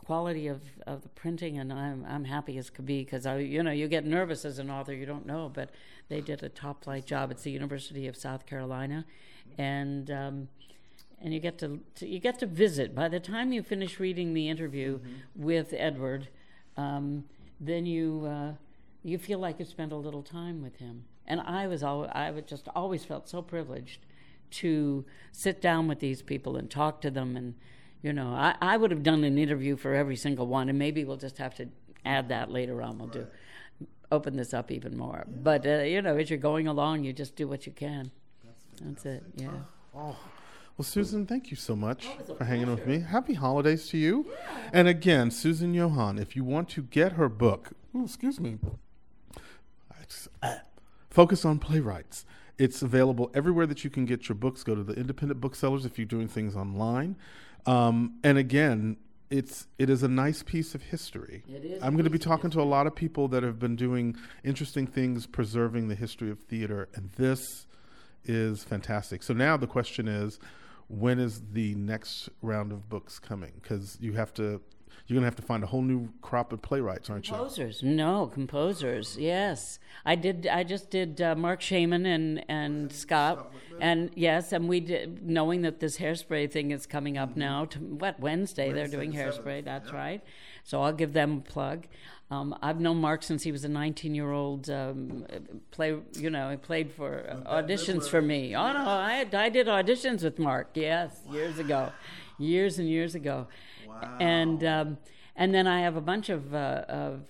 quality 0.05 0.49
of, 0.49 0.61
of 0.87 1.03
the 1.03 1.09
printing, 1.11 1.59
and 1.59 1.73
I'm 1.73 2.05
I'm 2.09 2.25
happy 2.25 2.59
as 2.59 2.69
could 2.71 2.87
be 2.87 3.05
because 3.05 3.25
I 3.25 3.39
you 3.39 3.63
know 3.63 3.71
you 3.71 3.87
get 3.87 4.05
nervous 4.05 4.45
as 4.45 4.59
an 4.59 4.69
author, 4.71 4.93
you 4.93 5.07
don't 5.07 5.27
know, 5.27 5.51
but 5.53 5.71
they 6.09 6.21
did 6.21 6.43
a 6.43 6.49
top 6.49 6.85
flight 6.85 7.07
job. 7.07 7.31
It's 7.31 7.45
the 7.45 7.53
University 7.53 8.09
of 8.09 8.17
South 8.17 8.47
Carolina, 8.47 9.05
and. 9.57 10.11
Um, 10.11 10.49
and 11.25 11.33
you 11.33 11.39
get 11.39 11.57
to, 11.59 11.79
to, 11.95 12.09
you 12.09 12.19
get 12.19 12.41
to 12.41 12.47
visit. 12.47 12.97
By 12.97 13.09
the 13.09 13.21
time 13.21 13.53
you 13.53 13.63
finish 13.63 14.01
reading 14.01 14.35
the 14.35 14.49
interview 14.49 14.99
mm-hmm. 14.99 15.13
with 15.37 15.73
Edward, 15.73 16.27
um, 16.77 17.27
then 17.63 17.87
you 17.87 18.27
uh, 18.29 18.53
you 19.03 19.19
feel 19.19 19.39
like 19.39 19.59
you 19.59 19.65
spend 19.65 19.93
a 19.93 19.97
little 19.97 20.23
time 20.23 20.63
with 20.63 20.77
him. 20.77 21.05
And 21.27 21.41
I 21.41 21.67
was 21.67 21.83
always, 21.83 22.11
I 22.13 22.31
would 22.31 22.47
just 22.47 22.69
always 22.75 23.05
felt 23.05 23.29
so 23.29 23.43
privileged 23.43 24.05
to 24.51 25.05
sit 25.31 25.63
down 25.63 25.89
with 25.89 26.01
these 26.01 26.21
people 26.21 26.57
and 26.57 26.71
talk 26.71 27.01
to 27.03 27.11
them. 27.11 27.37
And 27.37 27.55
you 28.03 28.13
know, 28.13 28.29
I, 28.29 28.57
I 28.61 28.77
would 28.77 28.91
have 28.91 29.03
done 29.03 29.25
an 29.25 29.39
interview 29.39 29.77
for 29.77 29.95
every 29.95 30.17
single 30.17 30.47
one, 30.47 30.69
and 30.69 30.79
maybe 30.79 31.05
we'll 31.05 31.17
just 31.17 31.39
have 31.39 31.55
to 31.57 31.69
add 32.05 32.29
that 32.29 32.51
later 32.51 32.83
on. 32.83 32.99
We'll 32.99 33.09
do 33.09 33.27
open 34.11 34.37
this 34.37 34.53
up 34.53 34.71
even 34.71 34.97
more. 34.97 35.25
But 35.27 35.67
uh, 35.67 35.83
you 35.83 36.03
know, 36.03 36.17
as 36.17 36.29
you're 36.29 36.39
going 36.39 36.67
along, 36.67 37.05
you 37.05 37.13
just 37.13 37.37
do 37.37 37.49
what 37.49 37.67
you 37.67 37.73
can. 37.73 38.11
That's 38.81 39.07
it. 39.07 39.23
Yeah. 39.37 39.51
Oh. 39.95 40.17
Well, 40.77 40.85
Susan, 40.85 41.27
thank 41.27 41.51
you 41.51 41.57
so 41.57 41.77
much 41.77 42.09
for 42.39 42.45
hanging 42.45 42.71
with 42.71 42.87
me. 42.87 43.01
Happy 43.01 43.35
holidays 43.35 43.89
to 43.89 43.99
you. 43.99 44.27
And 44.73 44.89
again, 44.89 45.31
Susan 45.31 45.75
Johann, 45.75 46.19
if 46.19 46.35
you 46.35 46.45
want 46.45 46.69
to 46.71 46.83
get 46.83 47.13
her 47.13 47.29
book, 47.29 47.73
ooh, 47.95 48.05
excuse 48.05 48.41
me, 48.41 48.59
Focus 51.11 51.45
on 51.45 51.59
Playwrights. 51.59 52.25
It's 52.59 52.83
available 52.83 53.31
everywhere 53.35 53.67
that 53.67 53.85
you 53.85 53.91
can 53.91 54.07
get 54.07 54.29
your 54.29 54.37
books. 54.37 54.63
Go 54.63 54.75
to 54.75 54.83
the 54.83 54.95
independent 54.95 55.41
booksellers 55.41 55.85
if 55.85 55.99
you're 55.99 56.07
doing 56.07 56.29
things 56.29 56.57
online. 56.57 57.17
Um, 57.67 58.19
and 58.25 58.39
again, 58.39 58.97
it's 59.31 59.67
it 59.79 59.89
is 59.89 60.03
a 60.03 60.09
nice 60.09 60.43
piece 60.43 60.75
of 60.75 60.83
history. 60.83 61.43
It 61.49 61.65
is 61.65 61.83
I'm 61.83 61.95
going 61.95 62.05
to 62.05 62.11
be 62.11 62.19
talking 62.19 62.51
to 62.51 62.61
a 62.61 62.65
lot 62.65 62.87
of 62.87 62.95
people 62.95 63.29
that 63.29 63.43
have 63.43 63.59
been 63.59 63.77
doing 63.77 64.17
interesting 64.45 64.87
things 64.87 65.27
preserving 65.27 65.89
the 65.89 65.95
history 65.95 66.31
of 66.31 66.41
theater, 66.41 66.89
and 66.95 67.11
this 67.13 67.67
is 68.25 68.65
fantastic. 68.65 69.23
So 69.23 69.35
now 69.35 69.57
the 69.57 69.67
question 69.67 70.09
is, 70.09 70.39
when 70.89 71.19
is 71.19 71.43
the 71.53 71.75
next 71.75 72.29
round 72.41 72.73
of 72.73 72.89
books 72.89 73.19
coming? 73.19 73.53
Because 73.61 73.99
you 74.01 74.13
have 74.13 74.33
to. 74.35 74.61
You're 75.07 75.17
going 75.17 75.23
to 75.23 75.27
have 75.27 75.37
to 75.37 75.43
find 75.43 75.65
a 75.65 75.67
whole 75.67 75.83
new 75.83 76.11
crop 76.23 76.53
of 76.53 76.63
playwrights, 76.63 77.11
aren't 77.11 77.27
you? 77.27 77.35
Composers, 77.35 77.83
no 77.83 78.29
composers. 78.29 79.17
Yes, 79.19 79.79
I 80.07 80.15
did. 80.15 80.47
I 80.47 80.63
just 80.63 80.91
did 80.91 81.21
uh, 81.21 81.35
Marc 81.35 81.61
Shaiman 81.61 82.07
and 82.07 82.45
and 82.49 82.93
Scott, 82.93 83.53
and 83.81 84.11
yes, 84.15 84.53
and 84.53 84.69
we 84.69 84.81
did 84.81 85.27
knowing 85.29 85.63
that 85.63 85.81
this 85.81 85.99
hairspray 85.99 86.51
thing 86.51 86.71
is 86.71 86.87
coming 86.87 87.19
up 87.19 87.37
now. 87.37 87.65
To 87.67 87.79
what 87.79 88.21
Wednesday, 88.21 88.73
they're 88.73 88.87
doing 88.87 89.13
hairspray. 89.13 89.65
That's 89.65 89.93
right. 89.93 90.23
So 90.65 90.83
I'll 90.83 90.93
give 90.93 91.13
them 91.13 91.39
a 91.39 91.51
plug. 91.51 91.87
Um, 92.31 92.57
I've 92.63 92.81
known 92.81 92.97
Marc 92.99 93.23
since 93.23 93.43
he 93.43 93.53
was 93.53 93.65
a 93.65 93.69
19 93.69 94.15
year 94.15 94.31
old. 94.33 94.71
Um, 94.71 95.27
play, 95.71 95.95
you 96.15 96.31
know, 96.31 96.51
he 96.51 96.57
played 96.57 96.91
for 96.91 97.27
uh, 97.29 97.63
auditions 97.63 98.09
for 98.09 98.23
me. 98.23 98.57
Oh 98.57 98.73
no, 98.73 98.81
I 98.81 99.27
I 99.33 99.49
did 99.51 99.67
auditions 99.67 100.23
with 100.23 100.39
Marc. 100.39 100.71
Yes, 100.75 101.21
years 101.31 101.59
ago, 101.59 101.93
years 102.39 102.79
and 102.79 102.89
years 102.89 103.15
ago. 103.15 103.49
Wow. 103.87 104.17
And 104.19 104.65
um, 104.65 104.99
and 105.37 105.53
then 105.53 105.67
I 105.67 105.81
have 105.83 105.97
a 105.97 106.01
bunch 106.01 106.31
of 106.31 106.55
uh, 106.55 106.85
of 106.89 107.27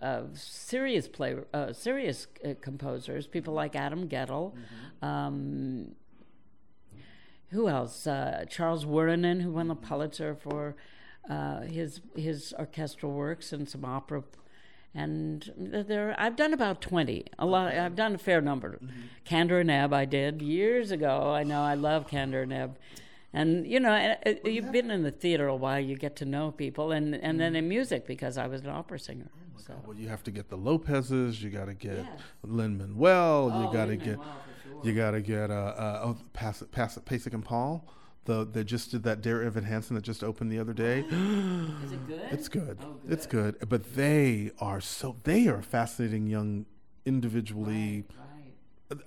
of 0.00 0.38
serious 0.38 1.06
play, 1.06 1.36
uh, 1.52 1.74
serious 1.74 2.26
uh, 2.42 2.54
composers, 2.62 3.26
people 3.26 3.52
like 3.52 3.76
Adam 3.76 4.08
Guettel. 4.08 4.54
Um, 5.02 5.94
who 7.50 7.68
else? 7.68 8.06
Uh, 8.06 8.44
Charles 8.48 8.84
Wuorinen, 8.84 9.42
who 9.42 9.50
won 9.50 9.68
the 9.68 9.74
Pulitzer 9.74 10.34
for 10.34 10.76
uh, 11.28 11.60
his 11.62 12.00
his 12.16 12.54
orchestral 12.58 13.12
works 13.12 13.52
and 13.52 13.68
some 13.68 13.84
opera. 13.84 14.22
And 14.92 15.52
there, 15.56 16.16
I've 16.18 16.34
done 16.34 16.52
about 16.52 16.80
twenty. 16.80 17.26
A 17.38 17.46
lot. 17.46 17.72
I've 17.72 17.94
done 17.94 18.14
a 18.16 18.18
fair 18.18 18.40
number. 18.40 18.80
Kander 19.24 19.60
and 19.60 19.70
Ebb, 19.70 19.92
I 19.92 20.04
did 20.04 20.42
years 20.42 20.90
ago. 20.90 21.32
I 21.32 21.44
know. 21.44 21.62
I 21.62 21.74
love 21.74 22.08
Kander 22.08 22.42
and 22.42 22.52
Ebb. 22.52 22.76
And 23.32 23.64
you 23.66 23.78
know, 23.78 23.92
uh, 23.92 24.34
you've 24.44 24.72
been 24.72 24.90
in 24.90 25.04
the 25.04 25.12
theater 25.12 25.46
a 25.46 25.54
while. 25.54 25.78
You 25.78 25.94
get 25.96 26.16
to 26.16 26.24
know 26.24 26.50
people, 26.50 26.90
and 26.90 27.14
and 27.14 27.38
then 27.38 27.54
in 27.54 27.68
music 27.68 28.04
because 28.06 28.36
I 28.36 28.48
was 28.48 28.62
an 28.62 28.70
opera 28.70 28.98
singer. 28.98 29.30
So. 29.56 29.74
Well, 29.86 29.96
you 29.96 30.08
have 30.08 30.24
to 30.24 30.30
get 30.32 30.48
the 30.48 30.56
Lopez's. 30.56 31.40
You 31.42 31.50
got 31.50 31.66
to 31.66 31.74
get 31.74 31.98
Yes. 31.98 32.08
Lin 32.42 32.78
Manuel. 32.78 33.50
Oh, 33.52 33.66
you 33.66 33.72
got 33.72 33.86
to 33.86 33.96
get. 33.96 34.16
sure. 34.16 34.80
You 34.82 34.94
got 34.94 35.10
to 35.12 35.20
get. 35.20 35.50
Uh, 35.50 35.54
uh, 35.54 36.00
oh, 36.02 36.16
Pass, 36.32 36.62
Pasek 36.72 37.34
and 37.34 37.44
Paul. 37.44 37.86
The 38.24 38.46
they 38.50 38.64
just 38.64 38.90
did 38.90 39.02
that 39.04 39.22
Dear 39.22 39.42
Evan 39.42 39.64
Hansen 39.64 39.96
that 39.96 40.02
just 40.02 40.22
opened 40.22 40.52
the 40.52 40.58
other 40.58 40.72
day. 40.72 41.00
Is 41.10 41.92
it 41.92 42.06
good? 42.06 42.20
It's 42.30 42.48
good. 42.48 42.78
Oh, 42.82 42.96
It's 43.08 43.26
good. 43.26 43.56
But 43.68 43.94
they 43.94 44.50
are 44.58 44.80
so 44.80 45.16
they 45.24 45.48
are 45.48 45.62
fascinating 45.62 46.26
young 46.26 46.66
individually 47.06 48.04
Right. 48.08 48.19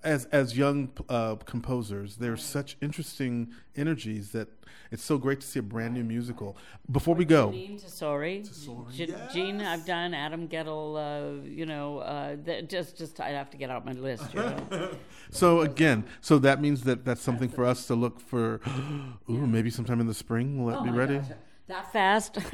As 0.04 0.26
as 0.26 0.58
young 0.58 0.90
uh, 1.10 1.36
composers. 1.36 2.16
They're 2.18 2.38
such 2.38 2.78
interesting 2.82 3.52
energies 3.76 4.32
that 4.32 4.48
it's 4.92 5.04
so 5.04 5.18
great 5.18 5.42
to 5.42 5.48
see 5.48 5.60
a 5.60 5.64
brand 5.64 5.94
new 5.94 6.04
musical. 6.04 6.56
Before 6.92 7.16
we 7.16 7.26
go, 7.26 7.50
Jeanine 7.50 7.84
Tesori, 7.84 8.96
Je- 8.96 9.14
Gene, 9.34 9.60
I've 9.62 9.86
done 9.86 10.14
Adam 10.14 10.48
Guettel. 10.48 10.96
Uh, 10.96 11.44
you 11.44 11.66
know, 11.66 11.98
uh, 12.00 12.36
th- 12.38 12.70
just 12.70 12.98
just 12.98 13.20
I 13.20 13.30
have 13.30 13.50
to 13.50 13.58
get 13.58 13.70
out 13.70 13.86
my 13.86 13.92
list. 13.94 14.34
You 14.34 14.40
know? 14.42 14.96
so 15.32 15.62
again, 15.62 16.06
so 16.22 16.38
that 16.40 16.62
means 16.62 16.84
that 16.84 17.04
that's 17.04 17.22
something 17.22 17.50
for 17.50 17.66
us 17.66 17.86
to 17.88 17.96
look 17.96 18.20
for. 18.22 18.62
Ooh, 19.30 19.48
maybe 19.48 19.70
sometime 19.70 20.00
in 20.00 20.08
the 20.08 20.14
spring. 20.14 20.64
Will 20.64 20.72
that 20.72 20.80
Oh 20.80 20.84
be 20.84 20.92
ready? 20.92 21.18
gosh, 21.18 21.28
that 21.68 21.92
fast? 21.92 22.38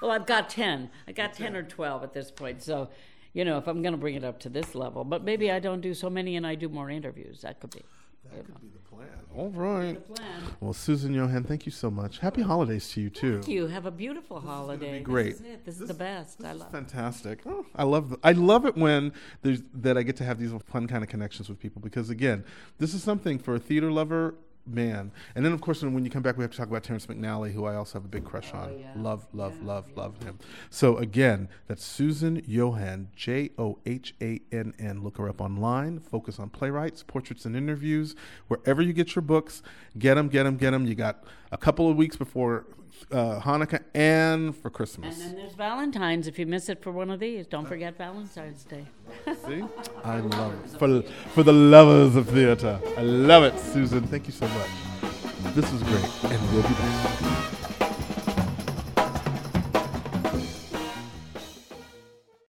well, 0.00 0.10
I've 0.10 0.26
got 0.26 0.48
ten. 0.48 0.90
I 1.08 1.12
got 1.12 1.32
ten 1.34 1.56
or 1.56 1.62
twelve 1.62 2.02
at 2.02 2.12
this 2.12 2.30
point. 2.30 2.62
So, 2.62 2.88
you 3.36 3.44
know, 3.44 3.58
if 3.58 3.66
I'm 3.66 3.82
going 3.82 3.92
to 3.92 3.98
bring 3.98 4.14
it 4.14 4.24
up 4.24 4.40
to 4.40 4.48
this 4.48 4.74
level, 4.74 5.04
but 5.04 5.22
maybe 5.22 5.50
I 5.50 5.58
don't 5.58 5.82
do 5.82 5.92
so 5.92 6.08
many 6.08 6.36
and 6.36 6.46
I 6.46 6.54
do 6.54 6.70
more 6.70 6.88
interviews. 6.88 7.42
That 7.42 7.60
could 7.60 7.70
be. 7.70 7.84
you 8.32 8.38
know, 8.38 8.44
Be 8.62 8.68
the 8.68 8.78
plan. 8.78 9.08
All 9.36 9.50
right. 9.50 10.02
plan. 10.14 10.42
Well, 10.58 10.72
Susan 10.72 11.12
Johann, 11.12 11.44
thank 11.44 11.66
you 11.66 11.70
so 11.72 11.90
much. 11.90 12.18
Happy 12.20 12.40
holidays 12.40 12.88
to 12.92 13.02
you 13.02 13.10
too. 13.10 13.34
Thank 13.34 13.48
you. 13.48 13.66
Have 13.66 13.84
a 13.84 13.90
beautiful 13.90 14.40
holiday. 14.40 15.00
great. 15.00 15.32
This 15.32 15.40
is 15.40 15.46
it. 15.46 15.64
This, 15.66 15.80
is 15.82 15.88
the 15.88 15.92
best. 15.92 16.42
I 16.42 16.52
love. 16.52 16.68
it. 16.68 16.72
Fantastic. 16.72 17.40
Oh, 17.44 17.66
I 17.76 17.82
love 17.82 18.16
I 18.24 18.32
love 18.32 18.64
it 18.64 18.74
when 18.74 19.12
there's 19.42 19.60
that 19.74 19.98
I 19.98 20.02
get 20.02 20.16
to 20.16 20.24
have 20.24 20.38
these 20.38 20.52
fun 20.64 20.86
kind 20.86 21.04
of 21.04 21.10
connections 21.10 21.50
with 21.50 21.58
people 21.58 21.82
because 21.82 22.08
again, 22.08 22.42
this 22.78 22.94
is 22.94 23.02
something 23.02 23.38
for 23.38 23.54
a 23.56 23.58
theater 23.58 23.92
lover, 23.92 24.34
man. 24.66 25.12
And 25.34 25.44
then 25.44 25.52
of 25.52 25.60
course 25.60 25.82
when 25.82 26.04
you 26.04 26.10
come 26.10 26.22
back 26.22 26.36
we 26.36 26.42
have 26.42 26.50
to 26.50 26.56
talk 26.56 26.68
about 26.68 26.82
Terrence 26.82 27.06
McNally, 27.06 27.52
who 27.52 27.64
I 27.64 27.74
also 27.74 27.98
have 27.98 28.04
a 28.04 28.08
big 28.08 28.24
crush 28.24 28.50
oh, 28.54 28.58
on. 28.58 28.78
yeah. 28.78 28.92
Love, 28.96 29.26
love, 29.32 29.62
love, 29.62 29.90
love 29.96 30.22
him. 30.22 30.38
So 30.70 30.96
again, 30.96 31.48
that's 31.66 31.84
Susan 31.84 32.42
Johann, 32.46 33.08
J 33.14 33.50
O 33.58 33.78
H 33.86 34.14
A 34.20 34.40
N 34.52 34.74
N. 34.78 35.02
Look 35.02 35.18
her 35.18 35.28
up 35.28 35.40
online. 35.40 36.00
Focus 36.00 36.38
on 36.38 36.50
playwrights, 36.50 37.02
portraits, 37.02 37.44
and 37.44 37.56
interviews. 37.56 38.14
Wherever 38.48 38.82
you 38.82 38.92
get 38.92 39.14
your 39.14 39.22
books, 39.22 39.62
get 39.98 40.14
them, 40.14 40.28
get 40.28 40.44
them, 40.44 40.56
get 40.56 40.70
them. 40.72 40.86
You 40.86 40.94
got 40.94 41.24
a 41.52 41.58
couple 41.58 41.88
of 41.90 41.96
weeks 41.96 42.16
before 42.16 42.66
uh, 43.10 43.40
Hanukkah 43.40 43.82
and 43.94 44.56
for 44.56 44.70
Christmas. 44.70 45.20
And 45.20 45.30
then 45.30 45.36
there's 45.36 45.54
Valentine's. 45.54 46.26
If 46.26 46.38
you 46.38 46.46
miss 46.46 46.68
it 46.68 46.82
for 46.82 46.90
one 46.90 47.10
of 47.10 47.20
these, 47.20 47.46
don't 47.46 47.66
forget 47.66 47.96
Valentine's 47.96 48.64
Day. 48.64 48.86
See, 49.46 49.64
I 50.04 50.20
love 50.20 50.54
it 50.64 50.78
for 50.78 51.02
for 51.30 51.42
the 51.42 51.52
lovers 51.52 52.16
of 52.16 52.28
theater. 52.28 52.80
I 52.96 53.02
love 53.02 53.44
it, 53.44 53.58
Susan. 53.58 54.06
Thank 54.06 54.26
you 54.26 54.32
so 54.32 54.48
much. 54.48 55.54
This 55.54 55.70
was 55.72 55.82
great, 55.82 56.32
and 56.32 56.52
we'll 56.52 56.62
be 56.62 56.74
back. 56.74 57.65